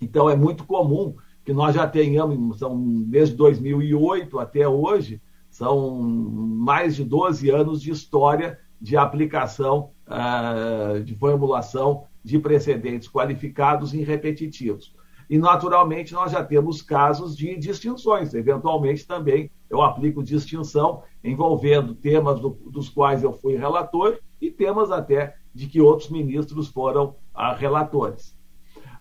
Então, 0.00 0.28
é 0.28 0.36
muito 0.36 0.64
comum 0.64 1.14
que 1.44 1.52
nós 1.52 1.74
já 1.74 1.86
tenhamos, 1.86 2.58
são 2.58 3.04
desde 3.06 3.34
2008 3.34 4.38
até 4.38 4.68
hoje, 4.68 5.20
são 5.50 6.00
mais 6.00 6.96
de 6.96 7.04
12 7.04 7.50
anos 7.50 7.82
de 7.82 7.90
história 7.90 8.58
de 8.80 8.96
aplicação, 8.96 9.90
uh, 10.06 11.02
de 11.02 11.14
formulação 11.14 12.04
de 12.24 12.38
precedentes 12.38 13.08
qualificados 13.08 13.94
e 13.94 14.02
repetitivos. 14.02 14.94
E, 15.32 15.38
naturalmente, 15.38 16.12
nós 16.12 16.30
já 16.30 16.44
temos 16.44 16.82
casos 16.82 17.34
de 17.34 17.56
distinções. 17.56 18.34
Eventualmente, 18.34 19.06
também 19.06 19.50
eu 19.70 19.80
aplico 19.80 20.22
distinção 20.22 21.04
envolvendo 21.24 21.94
temas 21.94 22.38
do, 22.38 22.50
dos 22.50 22.90
quais 22.90 23.22
eu 23.22 23.32
fui 23.32 23.56
relator 23.56 24.18
e 24.38 24.50
temas 24.50 24.90
até 24.90 25.34
de 25.54 25.66
que 25.66 25.80
outros 25.80 26.10
ministros 26.10 26.68
foram 26.68 27.16
uh, 27.34 27.56
relatores. 27.56 28.36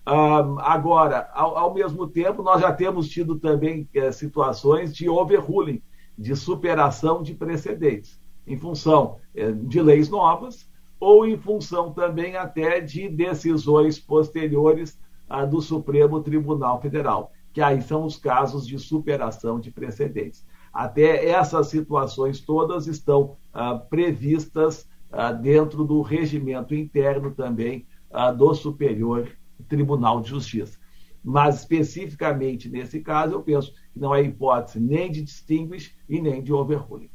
Uh, 0.08 0.58
agora, 0.60 1.30
ao, 1.34 1.58
ao, 1.58 1.74
mesmo 1.74 2.08
tempo, 2.08 2.42
nós 2.42 2.62
já 2.62 2.72
temos 2.72 3.10
tido 3.10 3.38
também 3.38 3.90
uh, 3.98 4.14
situações 4.14 4.96
de 4.96 5.10
overruling, 5.10 5.82
de 6.18 6.34
superação 6.34 7.22
de 7.22 7.34
precedentes, 7.34 8.22
em 8.48 8.58
função 8.58 9.18
eh, 9.36 9.52
de 9.52 9.82
leis 9.82 10.08
novas 10.08 10.66
ou 10.98 11.28
em 11.28 11.36
função 11.36 11.92
também 11.92 12.38
até 12.38 12.80
de 12.80 13.10
decisões 13.10 14.00
posteriores 14.00 14.98
ah, 15.32 15.46
do 15.46 15.62
Supremo 15.62 16.22
Tribunal 16.22 16.82
Federal, 16.82 17.32
que 17.54 17.62
aí 17.62 17.82
são 17.82 18.04
os 18.04 18.18
casos 18.18 18.68
de 18.68 18.78
superação 18.78 19.62
de 19.62 19.72
precedentes. 19.72 20.46
Até 20.74 21.30
essas 21.30 21.68
situações 21.68 22.42
todas 22.42 22.86
estão 22.86 23.38
ah, 23.54 23.76
previstas 23.76 24.88
ah, 25.10 25.32
dentro 25.32 25.86
do 25.86 26.02
regimento 26.02 26.76
interno 26.76 27.32
também 27.32 27.86
ah, 28.12 28.32
do 28.32 28.54
Superior 28.54 29.30
Tribunal 29.70 30.20
de 30.20 30.30
Justiça. 30.30 30.78
Mas, 31.24 31.60
especificamente 31.60 32.68
nesse 32.68 33.00
caso, 33.00 33.36
eu 33.36 33.42
penso 33.42 33.74
que 33.94 34.00
não 34.00 34.14
é 34.14 34.22
hipótese 34.22 34.82
nem 34.82 35.10
de 35.10 35.22
distinguish 35.22 35.94
e 36.10 36.22
nem 36.22 36.44
de 36.44 36.52
overruling. 36.52 37.10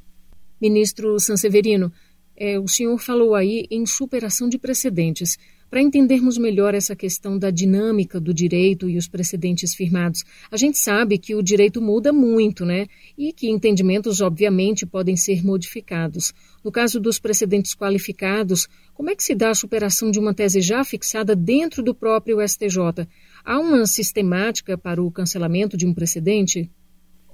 Ministro 0.59 1.21
Sanseverino, 1.21 1.93
é, 2.35 2.59
o 2.59 2.67
senhor 2.67 2.97
falou 2.99 3.35
aí 3.35 3.67
em 3.71 3.85
superação 3.85 4.49
de 4.49 4.59
precedentes. 4.59 5.37
Para 5.69 5.83
entendermos 5.83 6.39
melhor 6.39 6.75
essa 6.75 6.95
questão 6.95 7.37
da 7.37 7.51
dinâmica 7.51 8.21
do 8.21 8.33
direito 8.33 8.89
e 8.89 8.97
os 8.97 9.09
precedentes 9.09 9.75
firmados, 9.75 10.25
a 10.51 10.57
gente 10.57 10.79
sabe 10.79 11.19
que 11.19 11.35
o 11.35 11.43
direito 11.43 11.83
muda 11.83 12.13
muito, 12.13 12.65
né? 12.65 12.87
E 13.19 13.33
que 13.33 13.51
entendimentos, 13.51 14.21
obviamente, 14.21 14.87
podem 14.87 15.17
ser 15.17 15.45
modificados. 15.45 16.33
No 16.65 16.71
caso 16.71 17.01
dos 17.01 17.19
precedentes 17.19 17.75
qualificados, 17.75 18.69
como 18.95 19.11
é 19.11 19.17
que 19.17 19.25
se 19.25 19.35
dá 19.35 19.51
a 19.51 19.55
superação 19.55 20.11
de 20.11 20.21
uma 20.21 20.33
tese 20.33 20.61
já 20.61 20.85
fixada 20.85 21.35
dentro 21.35 21.83
do 21.83 21.95
próprio 21.95 22.41
STJ? 22.47 23.07
Há 23.45 23.59
uma 23.59 23.87
sistemática 23.87 24.79
para 24.79 25.03
o 25.03 25.11
cancelamento 25.11 25.77
de 25.77 25.85
um 25.85 25.93
precedente? 25.93 26.71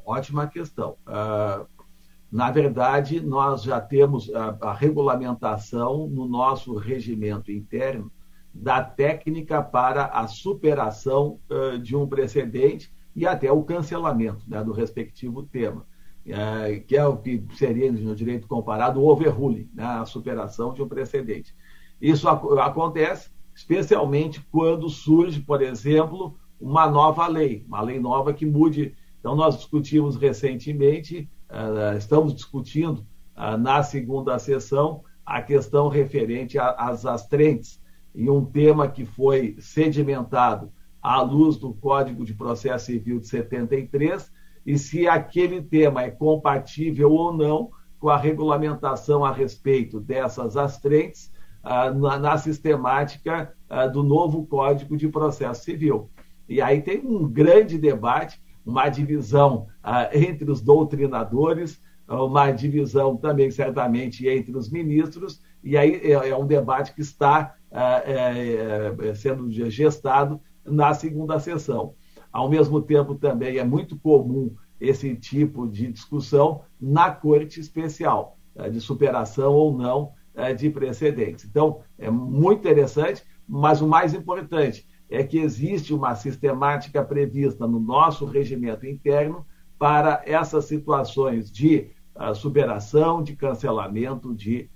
Ótima 0.06 0.46
questão. 0.46 0.96
Uh, 1.06 1.66
na 2.30 2.50
verdade, 2.50 3.20
nós 3.20 3.62
já 3.62 3.78
temos 3.78 4.34
a, 4.34 4.56
a, 4.62 4.72
regulamentação 4.72 6.08
no 6.08 6.26
nosso 6.26 6.74
regimento 6.76 7.52
interno 7.52 8.10
da 8.54 8.82
técnica 8.82 9.62
para 9.62 10.06
a 10.06 10.26
superação 10.26 11.38
uh, 11.50 11.78
de 11.78 11.96
um 11.96 12.06
precedente 12.06 12.92
e 13.16 13.26
até 13.26 13.50
o 13.50 13.62
cancelamento 13.62 14.44
né, 14.46 14.62
do 14.62 14.72
respectivo 14.72 15.42
tema, 15.42 15.86
uh, 16.26 16.84
que 16.86 16.96
é 16.96 17.06
o 17.06 17.16
que 17.16 17.42
seria 17.54 17.90
no 17.90 18.14
direito 18.14 18.46
comparado 18.46 19.00
o 19.00 19.08
overruling, 19.08 19.70
né, 19.74 19.84
a 19.84 20.04
superação 20.04 20.72
de 20.74 20.82
um 20.82 20.88
precedente. 20.88 21.54
Isso 22.00 22.28
ac 22.28 22.44
acontece 22.60 23.30
especialmente 23.54 24.40
quando 24.50 24.88
surge, 24.88 25.40
por 25.40 25.60
exemplo, 25.60 26.36
uma 26.60 26.88
nova 26.88 27.26
lei, 27.26 27.64
uma 27.68 27.82
lei 27.82 28.00
nova 28.00 28.32
que 28.32 28.46
mude. 28.46 28.94
Então, 29.20 29.36
nós 29.36 29.56
discutimos 29.56 30.16
recentemente, 30.16 31.28
uh, 31.50 31.96
estamos 31.96 32.34
discutindo 32.34 33.06
na 33.58 33.82
segunda 33.82 34.38
sessão 34.38 35.02
a 35.24 35.40
questão 35.40 35.88
referente 35.88 36.58
às 36.58 37.06
astrentes, 37.06 37.80
e 38.14 38.28
um 38.28 38.44
tema 38.44 38.88
que 38.88 39.04
foi 39.04 39.56
sedimentado 39.58 40.72
à 41.02 41.20
luz 41.20 41.56
do 41.56 41.72
Código 41.74 42.24
de 42.24 42.34
Processo 42.34 42.86
Civil 42.86 43.18
de 43.18 43.26
73, 43.26 44.30
e 44.64 44.78
se 44.78 45.08
aquele 45.08 45.60
tema 45.60 46.02
é 46.02 46.10
compatível 46.10 47.10
ou 47.10 47.32
não 47.32 47.70
com 47.98 48.08
a 48.08 48.16
regulamentação 48.16 49.24
a 49.24 49.32
respeito 49.32 50.00
dessas 50.00 50.56
astrentes, 50.56 51.32
ah, 51.62 51.90
na, 51.92 52.18
na, 52.18 52.38
sistemática 52.38 53.54
ah, 53.68 53.86
do 53.86 54.02
novo 54.02 54.44
Código 54.46 54.96
de 54.96 55.08
Processo 55.08 55.62
Civil. 55.62 56.10
E 56.48 56.60
aí 56.60 56.82
tem 56.82 57.06
um 57.06 57.28
grande 57.28 57.78
debate, 57.78 58.42
uma 58.66 58.88
divisão 58.88 59.68
ah, 59.82 60.10
entre 60.12 60.50
os 60.50 60.60
doutrinadores, 60.60 61.80
uma 62.08 62.50
divisão 62.50 63.16
também, 63.16 63.50
certamente, 63.50 64.26
entre 64.26 64.56
os 64.56 64.68
ministros, 64.68 65.40
e 65.62 65.76
aí 65.76 66.00
é, 66.02 66.30
é 66.30 66.36
um 66.36 66.46
debate 66.46 66.92
que 66.92 67.00
está 67.00 67.54
sendo 69.14 69.50
gestado 69.50 70.40
na 70.64 70.94
segunda 70.94 71.38
sessão. 71.38 71.94
Ao 72.32 72.48
mesmo 72.48 72.80
tempo, 72.80 73.14
também 73.14 73.58
é 73.58 73.64
muito 73.64 73.98
comum 73.98 74.54
esse 74.80 75.14
tipo 75.14 75.68
de 75.68 75.92
discussão 75.92 76.62
na 76.80 77.10
Corte 77.10 77.60
Especial, 77.60 78.36
de 78.70 78.80
superação 78.80 79.52
ou 79.52 79.76
não 79.76 80.12
é, 80.34 80.52
de 80.54 80.70
precedentes. 80.70 81.44
Então, 81.44 81.80
é 81.98 82.10
muito 82.10 82.60
interessante, 82.60 83.22
mas 83.46 83.80
o 83.80 83.86
mais 83.86 84.14
importante 84.14 84.86
é 85.10 85.22
que 85.22 85.38
existe 85.38 85.92
uma 85.92 86.14
sistemática 86.14 87.04
prevista 87.04 87.66
no 87.66 87.78
nosso 87.78 88.24
regimento 88.24 88.86
interno 88.86 89.46
para 89.78 90.22
essas 90.24 90.64
situações 90.64 91.50
de 91.50 91.90
superação, 92.34 93.22
de 93.22 93.36
cancelamento 93.36 94.34
de 94.34 94.70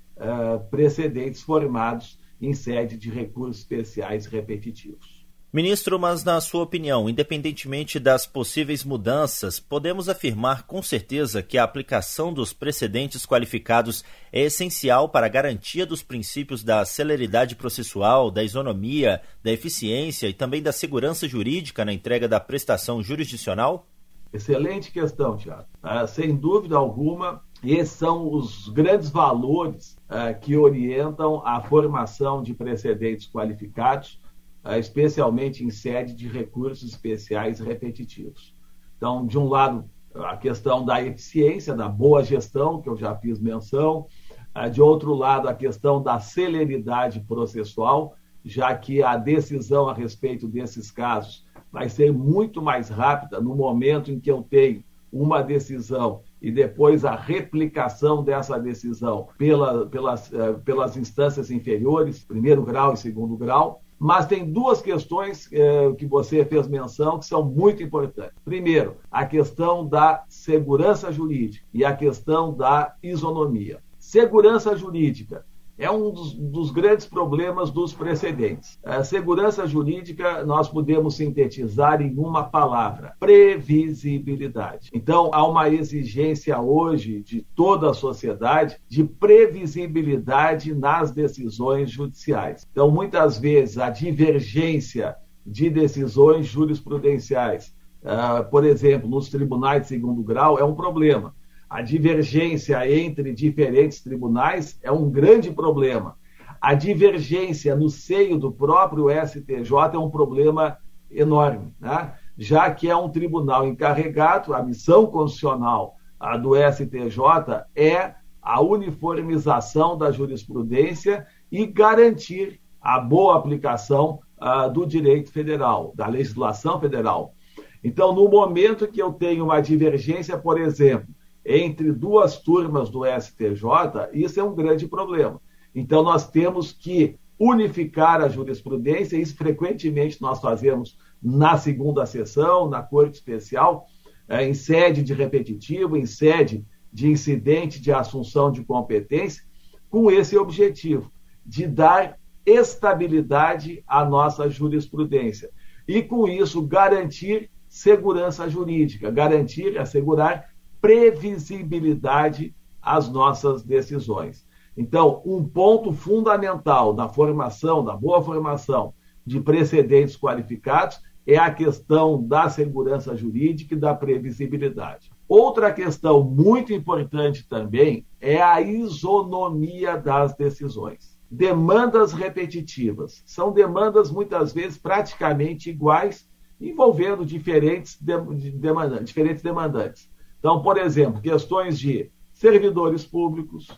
precedentes 0.71 1.43
formados 1.43 2.19
em 2.41 2.53
sede 2.53 2.97
de 2.97 3.11
recursos 3.11 3.59
especiais 3.59 4.27
repetitivos. 4.27 5.27
Ministro, 5.53 5.99
mas 5.99 6.23
na 6.23 6.39
sua 6.39 6.65
opinião, 6.65 7.09
independentemente 7.09 7.99
das 7.99 8.27
possíveis 8.27 8.85
mudanças, 8.85 9.59
podemos 9.59 10.07
afirmar 10.07 10.67
com 10.67 10.83
certeza 10.83 11.43
que 11.43 11.57
a 11.57 11.65
aplicação 11.65 12.31
dos 12.31 12.53
precedentes 12.53 13.25
qualificados 13.25 14.05
é 14.31 14.43
essencial 14.43 15.09
para 15.09 15.25
a 15.25 15.31
garantia 15.31 15.87
dos 15.87 16.03
princípios 16.03 16.63
da 16.63 16.85
celeridade 16.85 17.57
processual, 17.57 18.31
da 18.31 18.45
isonomia, 18.45 19.23
da 19.43 19.51
eficiência 19.51 20.27
e 20.27 20.35
também 20.35 20.61
da 20.61 20.73
segurança 20.73 21.27
jurídica 21.27 21.87
na 21.87 21.93
entrega 21.93 22.29
da 22.29 22.39
prestação 22.39 23.03
jurisdicional? 23.03 23.87
Excelente 24.33 24.91
questão, 24.91 25.39
Tiago. 25.39 25.69
Ah, 25.83 26.07
sem 26.07 26.37
dúvida 26.37 26.77
alguma, 26.77 27.43
esses 27.65 27.95
são 27.95 28.33
os 28.33 28.69
grandes 28.69 29.09
valores 29.09 29.97
ah, 30.09 30.33
que 30.33 30.57
orientam 30.57 31.43
a 31.45 31.61
formação 31.61 32.43
de 32.43 32.55
precedentes 32.55 33.27
qualificados 33.27 34.21
ah, 34.69 34.79
especialmente 34.79 35.65
em 35.65 35.71
sede 35.71 36.13
de 36.13 36.27
recursos 36.27 36.91
especiais 36.91 37.61
repetitivos. 37.61 38.53
Então, 38.97 39.25
de 39.25 39.39
um 39.39 39.47
lado, 39.47 39.89
a 40.13 40.37
questão 40.37 40.85
da 40.85 41.01
eficiência, 41.01 41.73
da 41.73 41.89
boa 41.89 42.25
gestão, 42.25 42.83
que 42.83 42.89
eu 42.89 42.97
já 42.97 43.15
fiz 43.15 43.39
menção, 43.39 44.09
ah, 44.53 44.69
de 44.69 44.83
outro 44.83 45.15
lado, 45.15 45.49
a 45.49 45.55
questão 45.55 46.03
da 46.03 46.19
celeridade 46.19 47.21
processual, 47.21 48.17
já 48.45 48.77
que 48.77 49.05
a 49.05 49.17
decisão 49.17 49.89
a 49.89 49.95
respeito 49.95 50.49
desses 50.49 50.91
casos 50.91 51.47
vai 51.71 51.89
ser 51.89 52.13
muito 52.13 52.61
mais 52.61 52.89
rápida 52.89 53.41
no 53.41 53.55
momento 53.55 54.11
em 54.11 54.19
que 54.19 54.31
eu 54.33 54.43
tenho 54.43 54.83
uma 55.13 55.43
decisão 55.43 56.25
e 56.41 56.51
depois 56.51 57.05
a 57.05 57.15
replicação 57.15 58.23
dessa 58.23 58.59
decisão 58.59 59.29
pela, 59.39 59.87
pelas, 59.87 60.33
eh, 60.33 60.53
pelas 60.65 60.97
instâncias 60.97 61.51
inferiores, 61.51 62.25
primeiro 62.25 62.63
grau 62.63 62.93
e 62.93 62.97
segundo 62.97 63.37
grau, 63.37 63.83
mas 63.99 64.27
tem 64.27 64.51
duas 64.51 64.83
questões 64.83 65.51
é, 65.53 65.91
que 65.95 66.07
você 66.07 66.45
fez 66.45 66.69
menção 66.69 67.19
que 67.19 67.25
são 67.25 67.43
muito 67.43 67.83
importantes. 67.83 68.35
Primeiro, 68.45 68.97
a 69.11 69.25
questão 69.25 69.87
da 69.87 70.23
segurança 70.29 71.11
jurídica 71.11 71.65
e 71.73 71.85
a 71.85 71.97
questão 71.97 72.53
da 72.53 72.95
isonomia. 73.03 73.79
Segurança 73.99 74.77
jurídica 74.77 75.45
é 75.79 75.91
um 75.91 76.11
dos, 76.11 76.33
dos, 76.33 76.71
grandes 76.71 77.07
problemas 77.07 77.71
dos 77.71 77.93
precedentes. 77.93 78.79
A 78.85 79.05
segurança 79.05 79.67
jurídica 79.67 80.45
nós 80.45 80.69
podemos 80.69 81.17
sintetizar 81.17 82.01
em 82.01 82.17
uma 82.17 82.45
palavra: 82.45 83.15
previsibilidade. 83.21 84.91
Então, 84.93 85.31
há 85.33 85.47
uma 85.47 85.69
exigência 85.69 86.59
hoje 86.59 87.23
de 87.23 87.43
toda 87.55 87.91
a 87.91 87.95
sociedade 87.95 88.77
de 88.89 89.05
previsibilidade 89.05 90.75
nas 90.75 91.11
decisões 91.11 91.91
judiciais. 91.91 92.67
Então, 92.71 92.91
muitas 92.91 93.39
vezes, 93.39 93.79
a 93.79 93.91
divergência 93.91 95.17
de 95.45 95.71
decisões 95.71 96.47
jurisprudenciais, 96.47 97.75
uh, 98.03 98.49
por 98.51 98.65
exemplo, 98.65 99.09
nos 99.09 99.29
tribunais 99.29 99.83
de 99.83 99.89
segundo 99.89 100.23
grau, 100.23 100.59
é 100.59 100.65
um 100.65 100.75
problema 100.75 101.35
a 101.69 101.83
divergência 101.83 102.89
entre 102.91 103.33
diferentes 103.33 104.01
tribunais 104.01 104.79
é 104.83 104.91
um 104.91 105.11
grande 105.11 105.51
problema. 105.51 106.17
A 106.61 106.75
divergência 106.75 107.75
no 107.75 107.89
seio 107.89 108.39
do 108.39 108.53
próprio 108.53 109.09
STJ 109.11 109.95
é 109.95 109.99
um 109.99 110.11
problema 110.11 110.79
enorme, 111.11 111.75
né? 111.81 112.15
já 112.37 112.71
que 112.71 112.89
é 112.89 112.97
um 112.97 113.09
tribunal 113.09 113.67
encarregado, 113.67 114.55
a 114.55 114.63
missão 114.63 115.07
constitucional 115.07 115.97
do 116.43 116.55
STJ 116.55 117.65
é 117.75 118.15
a 118.41 118.61
uniformização 118.61 119.99
da 119.99 120.13
jurisprudência 120.13 121.27
e 121.51 121.67
garantir 121.67 122.61
a 122.81 123.01
boa 123.01 123.37
aplicação 123.37 124.21
uh, 124.41 124.71
do 124.71 124.87
direito 124.87 125.33
federal, 125.33 125.93
da 125.97 126.07
legislação 126.07 126.79
federal. 126.81 127.35
Então, 127.83 128.15
no 128.15 128.29
momento 128.29 128.87
que 128.87 129.03
eu 129.03 129.13
tenho 129.13 129.45
uma 129.45 129.61
divergência, 129.61 130.39
por 130.39 130.61
exemplo, 130.61 131.09
entre 131.47 131.93
duas 131.93 132.39
turmas 132.39 132.91
do 132.91 133.05
STJ, 133.05 134.11
isso 134.13 134.41
é 134.41 134.43
um 134.43 134.55
grande 134.55 134.89
problema. 134.89 135.41
Então, 135.75 136.03
nós 136.03 136.29
temos 136.29 136.73
que 136.73 137.17
unificar 137.39 138.21
a 138.21 138.29
jurisprudência, 138.29 139.17
isso 139.17 139.37
frequentemente 139.37 140.21
nós 140.21 140.41
fazemos 140.41 140.99
na 141.23 141.57
segunda 141.57 142.05
sessão, 142.05 142.69
na 142.69 142.83
Corte 142.83 143.15
Especial, 143.15 143.87
é, 144.29 144.45
em 144.45 144.55
sede 144.55 145.03
de 145.03 145.15
repetitivo, 145.15 145.97
em 145.97 146.07
sede 146.07 146.65
de 146.93 147.09
incidente 147.09 147.81
de 147.81 147.93
assunção 147.93 148.51
de 148.51 148.65
competência, 148.65 149.45
com 149.89 150.11
esse 150.11 150.37
objetivo 150.37 151.13
de 151.45 151.67
dar 151.67 152.19
estabilidade 152.45 153.85
à 153.87 154.05
nossa 154.05 154.49
jurisprudência 154.49 155.51
e, 155.87 156.03
com 156.03 156.27
isso, 156.27 156.63
garantir 156.63 157.51
segurança 157.69 158.49
jurídica, 158.49 159.11
garantir, 159.11 159.79
assegurar 159.79 160.49
previsibilidade 160.87 162.55
às 162.81 163.09
nossas 163.09 163.65
decisões. 163.65 164.47
Então, 164.77 165.21
um 165.27 165.43
ponto 165.43 165.93
fundamental 165.93 166.95
da 166.95 167.09
formação, 167.09 167.85
da 167.85 167.97
boa 167.97 168.23
formação 168.23 168.95
de 169.27 169.41
precedentes 169.41 170.17
qualificados 170.17 171.01
é 171.27 171.37
a 171.39 171.53
questão 171.53 172.23
da 172.23 172.49
segurança 172.49 173.17
jurídica 173.17 173.75
e 173.75 173.79
da 173.79 173.93
previsibilidade. 173.97 175.11
Outra 175.29 175.73
questão 175.73 176.23
muito 176.23 176.73
importante 176.73 177.49
também 177.49 178.07
é 178.21 178.41
a 178.41 178.61
isonomia 178.61 179.97
das 179.97 180.37
decisões. 180.37 181.19
Demandas 181.29 182.13
repetitivas 182.13 183.25
são 183.27 183.51
demandas 183.51 184.09
muitas 184.09 184.53
vezes 184.53 184.79
praticamente 184.79 185.69
iguais, 185.69 186.31
envolvendo 186.61 187.27
diferentes, 187.27 187.99
demandantes, 188.01 189.09
diferentes 189.09 189.43
demandantes. 189.43 190.09
Então, 190.47 190.63
por 190.63 190.79
exemplo, 190.79 191.21
questões 191.21 191.77
de 191.77 192.09
servidores 192.33 193.05
públicos, 193.05 193.69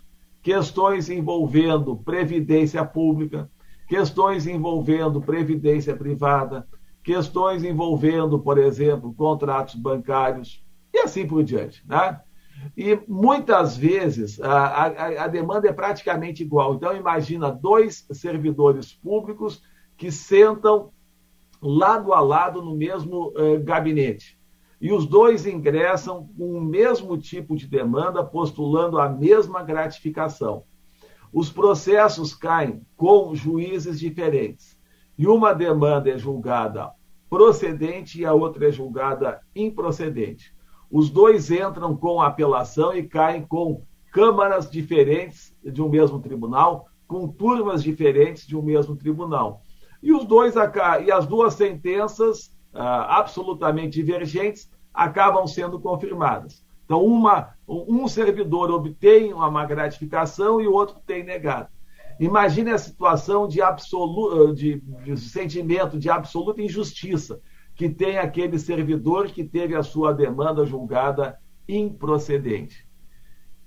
questões 0.42 1.09
envolvendo 1.09 1.96
previdência 1.96 2.85
pública, 2.85 3.50
questões 3.88 4.46
envolvendo 4.46 5.18
previdência 5.18 5.96
privada, 5.96 6.68
questões 7.02 7.64
envolvendo, 7.64 8.38
por 8.38 8.59
exemplo, 8.59 9.14
contratos 9.14 9.76
bancários 9.76 10.62
e 10.92 10.98
assim 10.98 11.26
por 11.26 11.42
diante. 11.42 11.83
Né? 11.88 12.20
E 12.76 13.00
muitas 13.09 13.74
vezes 13.74 14.38
a, 14.38 14.59
a, 14.59 15.24
a, 15.24 15.26
demanda 15.26 15.70
é 15.70 15.72
praticamente 15.72 16.42
igual. 16.42 16.74
Então, 16.74 16.94
imagina 16.94 17.50
dois 17.50 18.07
servidores 18.12 18.92
públicos 18.92 19.62
que 19.96 20.12
sentam 20.12 20.90
lado 21.62 22.12
a 22.12 22.20
lado 22.20 22.61
no 22.61 22.76
mesmo 22.76 23.28
uh, 23.28 23.59
gabinete 23.64 24.38
e 24.81 24.93
os 24.93 25.07
dois 25.07 25.47
ingressam 25.47 26.29
com 26.37 26.53
o 26.57 26.61
mesmo 26.61 27.19
tipo 27.19 27.57
de 27.57 27.67
demanda, 27.67 28.23
postulando 28.25 28.99
a 28.99 29.09
mesma 29.09 29.62
gratificação. 29.62 30.64
Os 31.33 31.51
processos 31.51 32.35
caem 32.35 32.83
com 32.97 33.35
juízes 33.35 33.99
diferentes. 33.99 34.79
E 35.17 35.27
uma 35.27 35.53
demanda 35.53 36.11
é 36.11 36.17
julgada 36.17 36.93
procedente 37.29 38.21
e 38.21 38.25
a 38.25 38.33
outra 38.33 38.69
é 38.69 38.73
julgada 38.73 39.41
improcedente. 39.55 40.55
Os 40.91 41.11
dois 41.11 41.51
entram 41.51 41.95
com 41.95 42.21
apelação 42.21 42.95
e 42.95 43.03
caem 43.03 43.43
com 43.43 43.83
câmaras 44.11 44.71
diferentes 44.71 45.55
de 45.62 45.83
um 45.83 45.88
mesmo 45.88 46.21
tribunal, 46.21 46.88
com 47.07 47.29
turmas 47.29 47.83
diferentes 47.83 48.47
de 48.47 48.57
um 48.57 48.62
mesmo 48.62 48.97
tribunal. 48.97 49.61
E 50.03 50.12
os 50.12 50.25
dois 50.25 50.55
e 51.05 51.12
as 51.12 51.27
duas 51.27 51.55
sentenças 51.55 52.55
ah, 52.79 53.19
absolutamente 53.19 54.01
divergentes 54.01 54.71
acabam 54.95 55.47
sendo 55.47 55.81
confirmadas. 55.81 56.64
Então, 56.85 57.05
uma, 57.05 57.55
um 57.67 58.07
servidor 58.07 58.71
obtém 58.71 59.35
uma 59.35 59.67
gratificação 59.67 60.61
e 60.61 60.67
o 60.67 60.73
outro 60.73 60.97
tem 61.05 61.25
negado. 61.25 61.69
Imagine 62.19 62.71
a 62.71 62.79
situação 62.79 63.47
de, 63.47 63.61
absolu, 63.61 64.55
de, 64.55 64.81
de 65.05 65.17
sentimento 65.17 65.99
de 65.99 66.09
absoluta 66.09 66.62
injustiça 66.62 67.41
que 67.75 67.88
tem 67.88 68.19
aquele 68.19 68.59
servidor 68.59 69.27
que 69.27 69.45
teve 69.45 69.75
a 69.75 69.83
sua 69.83 70.12
demanda 70.12 70.64
julgada 70.64 71.38
improcedente. 71.69 72.87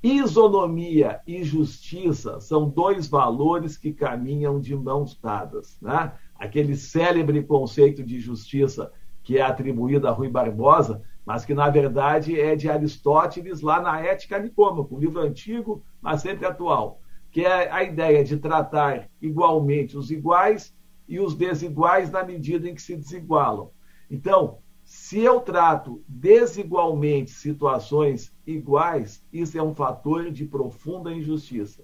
Isonomia 0.03 1.21
e 1.27 1.43
justiça 1.43 2.39
são 2.39 2.67
dois 2.67 3.07
valores 3.07 3.77
que 3.77 3.93
caminham 3.93 4.59
de 4.59 4.75
mãos 4.75 5.17
dadas. 5.21 5.77
Né? 5.79 6.11
Aquele 6.35 6.75
célebre 6.75 7.43
conceito 7.43 8.03
de 8.03 8.19
justiça 8.19 8.91
que 9.23 9.37
é 9.37 9.41
atribuído 9.41 10.07
a 10.07 10.11
Rui 10.11 10.29
Barbosa, 10.29 11.01
mas 11.25 11.45
que 11.45 11.53
na 11.53 11.69
verdade 11.69 12.39
é 12.39 12.55
de 12.55 12.69
Aristóteles 12.69 13.61
lá 13.61 13.79
na 13.81 13.99
Ética 13.99 14.39
Nicômaco, 14.39 14.95
um 14.95 14.99
livro 14.99 15.21
antigo, 15.21 15.83
mas 16.01 16.21
sempre 16.21 16.45
atual, 16.45 16.99
que 17.29 17.45
é 17.45 17.71
a 17.71 17.83
ideia 17.83 18.23
de 18.23 18.37
tratar 18.37 19.07
igualmente 19.21 19.97
os 19.97 20.11
iguais 20.11 20.75
e 21.07 21.19
os 21.19 21.35
desiguais 21.35 22.09
na 22.09 22.23
medida 22.23 22.67
em 22.67 22.73
que 22.73 22.81
se 22.81 22.95
desigualam. 22.95 23.69
Então, 24.09 24.57
Se 24.83 25.19
eu 25.19 25.39
trato 25.39 26.03
desigualmente 26.05 27.31
situações 27.31 28.33
iguais, 28.45 29.23
isso 29.31 29.57
é 29.57 29.63
um 29.63 29.73
fator 29.73 30.29
de 30.31 30.45
profunda 30.45 31.13
injustiça. 31.13 31.83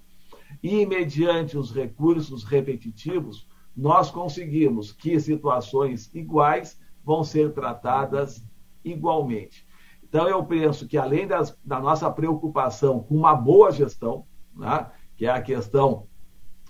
E, 0.62 0.86
mediante 0.86 1.58
os 1.58 1.73
recursos 1.73 2.43
repetitivos, 2.43 3.47
nós 3.76 4.12
conseguimos 4.12 4.91
que 4.91 5.19
situações 5.19 6.13
iguais 6.13 6.80
vão 7.08 7.24
ser 7.24 7.54
tratadas 7.54 8.43
igualmente. 8.84 9.65
Então, 10.04 10.28
eu 10.28 10.43
penso 10.43 10.86
que, 10.86 10.98
além 10.98 11.26
das, 11.26 11.58
da 11.63 11.80
nossa 11.80 12.12
preocupação 12.12 13.00
com 13.00 13.15
uma 13.15 13.34
boa 13.34 13.72
gestão, 13.72 14.26
né, 14.54 14.91
que 15.15 15.26
é 15.26 15.30
a 15.30 15.41
questão 15.41 16.06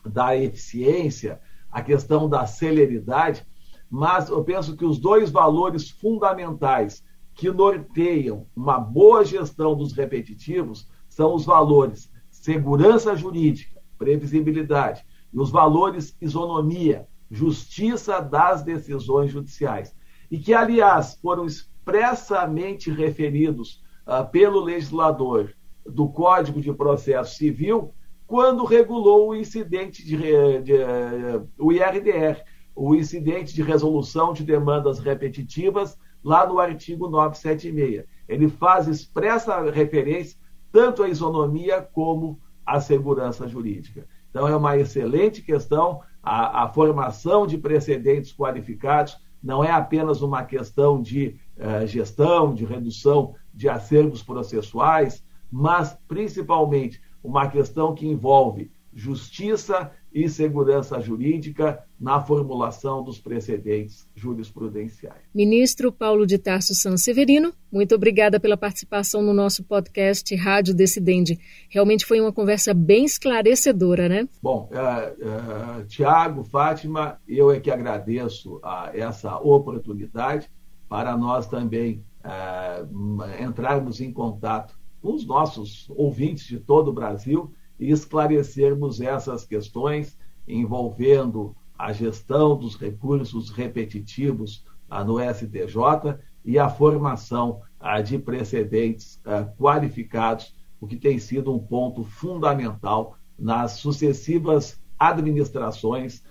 da 0.05 0.37
eficiência, 0.37 1.41
a 1.71 1.81
questão 1.81 2.29
da 2.29 2.45
celeridade, 2.45 3.47
mas 3.89 4.29
eu 4.29 4.43
penso 4.43 4.77
que 4.77 4.85
os 4.85 4.99
dois 4.99 5.31
valores 5.31 5.89
fundamentais 5.89 7.03
que 7.33 7.49
norteiam 7.49 8.45
uma 8.55 8.79
boa 8.79 9.25
gestão 9.25 9.75
dos 9.75 9.91
repetitivos 9.91 10.87
são 11.09 11.33
os 11.33 11.45
valores 11.45 12.11
segurança 12.29 13.15
jurídica, 13.15 13.81
previsibilidade, 13.97 15.03
e 15.33 15.39
os 15.39 15.49
valores 15.49 16.15
isonomia, 16.21 17.07
justiça 17.29 18.21
das 18.21 18.61
decisões 18.61 19.31
judiciais. 19.31 19.97
E 20.29 20.37
que, 20.37 20.53
aliás, 20.53 21.17
foram 21.21 21.45
expressamente 21.45 22.91
referidos 22.91 23.83
uh, 24.05 24.29
pelo 24.29 24.59
legislador 24.59 25.53
do 25.85 26.09
Código 26.09 26.61
de 26.61 26.73
Processo 26.73 27.35
Civil 27.35 27.93
quando 28.25 28.65
regulou 28.65 29.29
o 29.29 29.35
incidente 29.35 30.05
de, 30.05 30.17
de, 30.17 30.61
de 30.61 30.73
uh, 30.73 31.47
o 31.57 31.71
IRDR, 31.71 32.43
o 32.75 32.93
incidente 32.93 33.55
de 33.55 33.63
resolução 33.63 34.33
de 34.33 34.43
demandas 34.43 34.99
repetitivas, 34.99 35.97
lá 36.23 36.45
no 36.45 36.59
artigo 36.59 37.07
976. 37.07 38.03
Ele 38.27 38.49
faz 38.49 38.87
expressa 38.87 39.71
referência 39.71 40.37
tanto 40.71 41.03
à 41.03 41.09
isonomia 41.09 41.81
como 41.81 42.39
à 42.65 42.81
segurança 42.81 43.47
jurídica. 43.47 44.05
Então, 44.29 44.45
é 44.47 44.55
uma 44.55 44.77
excelente 44.77 45.41
questão. 45.41 46.01
A, 46.21 46.63
a 46.63 46.67
formação 46.67 47.47
de 47.47 47.57
precedentes 47.57 48.33
qualificados 48.33 49.17
não 49.41 49.63
é 49.63 49.71
apenas 49.71 50.21
uma 50.21 50.43
questão 50.43 51.01
de 51.01 51.39
uh, 51.57 51.85
gestão, 51.87 52.53
de 52.53 52.65
redução 52.65 53.35
de 53.53 53.69
acervos 53.69 54.21
processuais, 54.21 55.23
mas 55.51 55.97
principalmente 56.07 57.01
uma 57.23 57.47
questão 57.47 57.93
que 57.93 58.07
envolve 58.07 58.71
justiça 58.93 59.91
e 60.17 60.27
segurança 60.27 60.99
jurídica 60.99 61.83
na 61.99 62.19
formulação 62.19 63.03
dos 63.03 63.19
precedentes 63.19 64.09
jurisprudenciais. 64.15 65.21
Ministro 65.33 65.91
Paulo 65.91 66.25
de 66.25 66.39
Tarso 66.39 66.73
Sanseverino, 66.73 67.53
muito 67.71 67.93
obrigada 67.93 68.39
pela 68.39 68.57
participação 68.57 69.21
no 69.21 69.31
nosso 69.31 69.63
podcast 69.63 70.35
Rádio 70.35 70.73
Decidente. 70.73 71.37
Realmente 71.69 72.03
foi 72.03 72.19
uma 72.19 72.33
conversa 72.33 72.73
bem 72.73 73.05
esclarecedora, 73.05 74.09
né? 74.09 74.27
Bom, 74.41 74.67
uh, 74.71 75.81
uh, 75.81 75.85
Tiago, 75.85 76.43
Fátima, 76.43 77.19
eu 77.27 77.51
é 77.51 77.59
que 77.59 77.69
agradeço 77.69 78.55
uh, 78.55 78.89
essa 78.93 79.37
oportunidade 79.37 80.49
para 80.89 81.15
nós 81.15 81.45
também 81.45 82.03
uh, 82.25 83.43
entrarmos 83.43 84.01
em 84.01 84.11
contato 84.11 84.75
com 84.99 85.13
os 85.13 85.27
nossos 85.27 85.87
ouvintes 85.91 86.47
de 86.47 86.59
todo 86.59 86.87
o 86.87 86.93
Brasil 86.93 87.53
e 87.79 87.91
esclarecermos 87.91 88.99
essas 89.01 89.45
questões 89.45 90.17
envolvendo 90.47 91.55
a 91.77 91.93
gestão 91.93 92.57
dos 92.57 92.75
recursos 92.75 93.49
repetitivos 93.49 94.65
ah, 94.89 95.03
no 95.03 95.19
STJ 95.19 96.17
e 96.43 96.57
a 96.57 96.69
formação 96.69 97.61
ah, 97.79 98.01
de 98.01 98.17
precedentes 98.17 99.19
ah, 99.25 99.43
qualificados, 99.57 100.55
o 100.79 100.87
que 100.87 100.95
tem 100.95 101.19
sido 101.19 101.53
um 101.53 101.59
ponto 101.59 102.03
fundamental 102.03 103.17
nas 103.37 103.73
sucessivas 103.73 104.79
administrações 104.97 106.23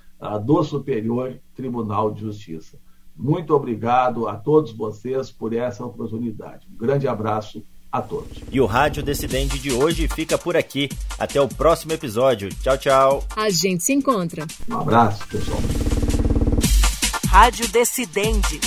do 0.44 0.64
Superior 0.64 1.38
Tribunal 1.54 2.11
de 2.11 2.22
Justiça. 2.22 2.80
Muito 3.14 3.54
obrigado 3.54 4.26
a 4.26 4.35
todos 4.37 4.72
vocês 4.72 5.30
por 5.30 5.52
essa 5.52 5.85
oportunidade. 5.85 6.66
Um 6.72 6.76
grande 6.76 7.06
abraço 7.06 7.62
a 7.96 8.02
todos. 8.02 8.38
E 8.50 8.61
o 8.61 8.66
Rádio 8.66 9.02
Decidente 9.02 9.59
de 9.59 9.72
hoje 9.72 10.09
fica 10.09 10.37
por 10.37 10.56
aqui. 10.56 10.88
Até 11.18 11.40
o 11.40 11.48
próximo 11.48 11.92
episódio. 11.92 12.48
Tchau, 12.62 12.78
tchau. 12.78 13.24
A 13.35 13.48
gente 13.50 13.82
se 13.82 13.92
encontra. 13.92 14.46
Um 14.68 14.76
abraço, 14.76 15.26
pessoal. 15.28 15.61
Rádio 17.28 17.68
Decidente. 17.68 18.61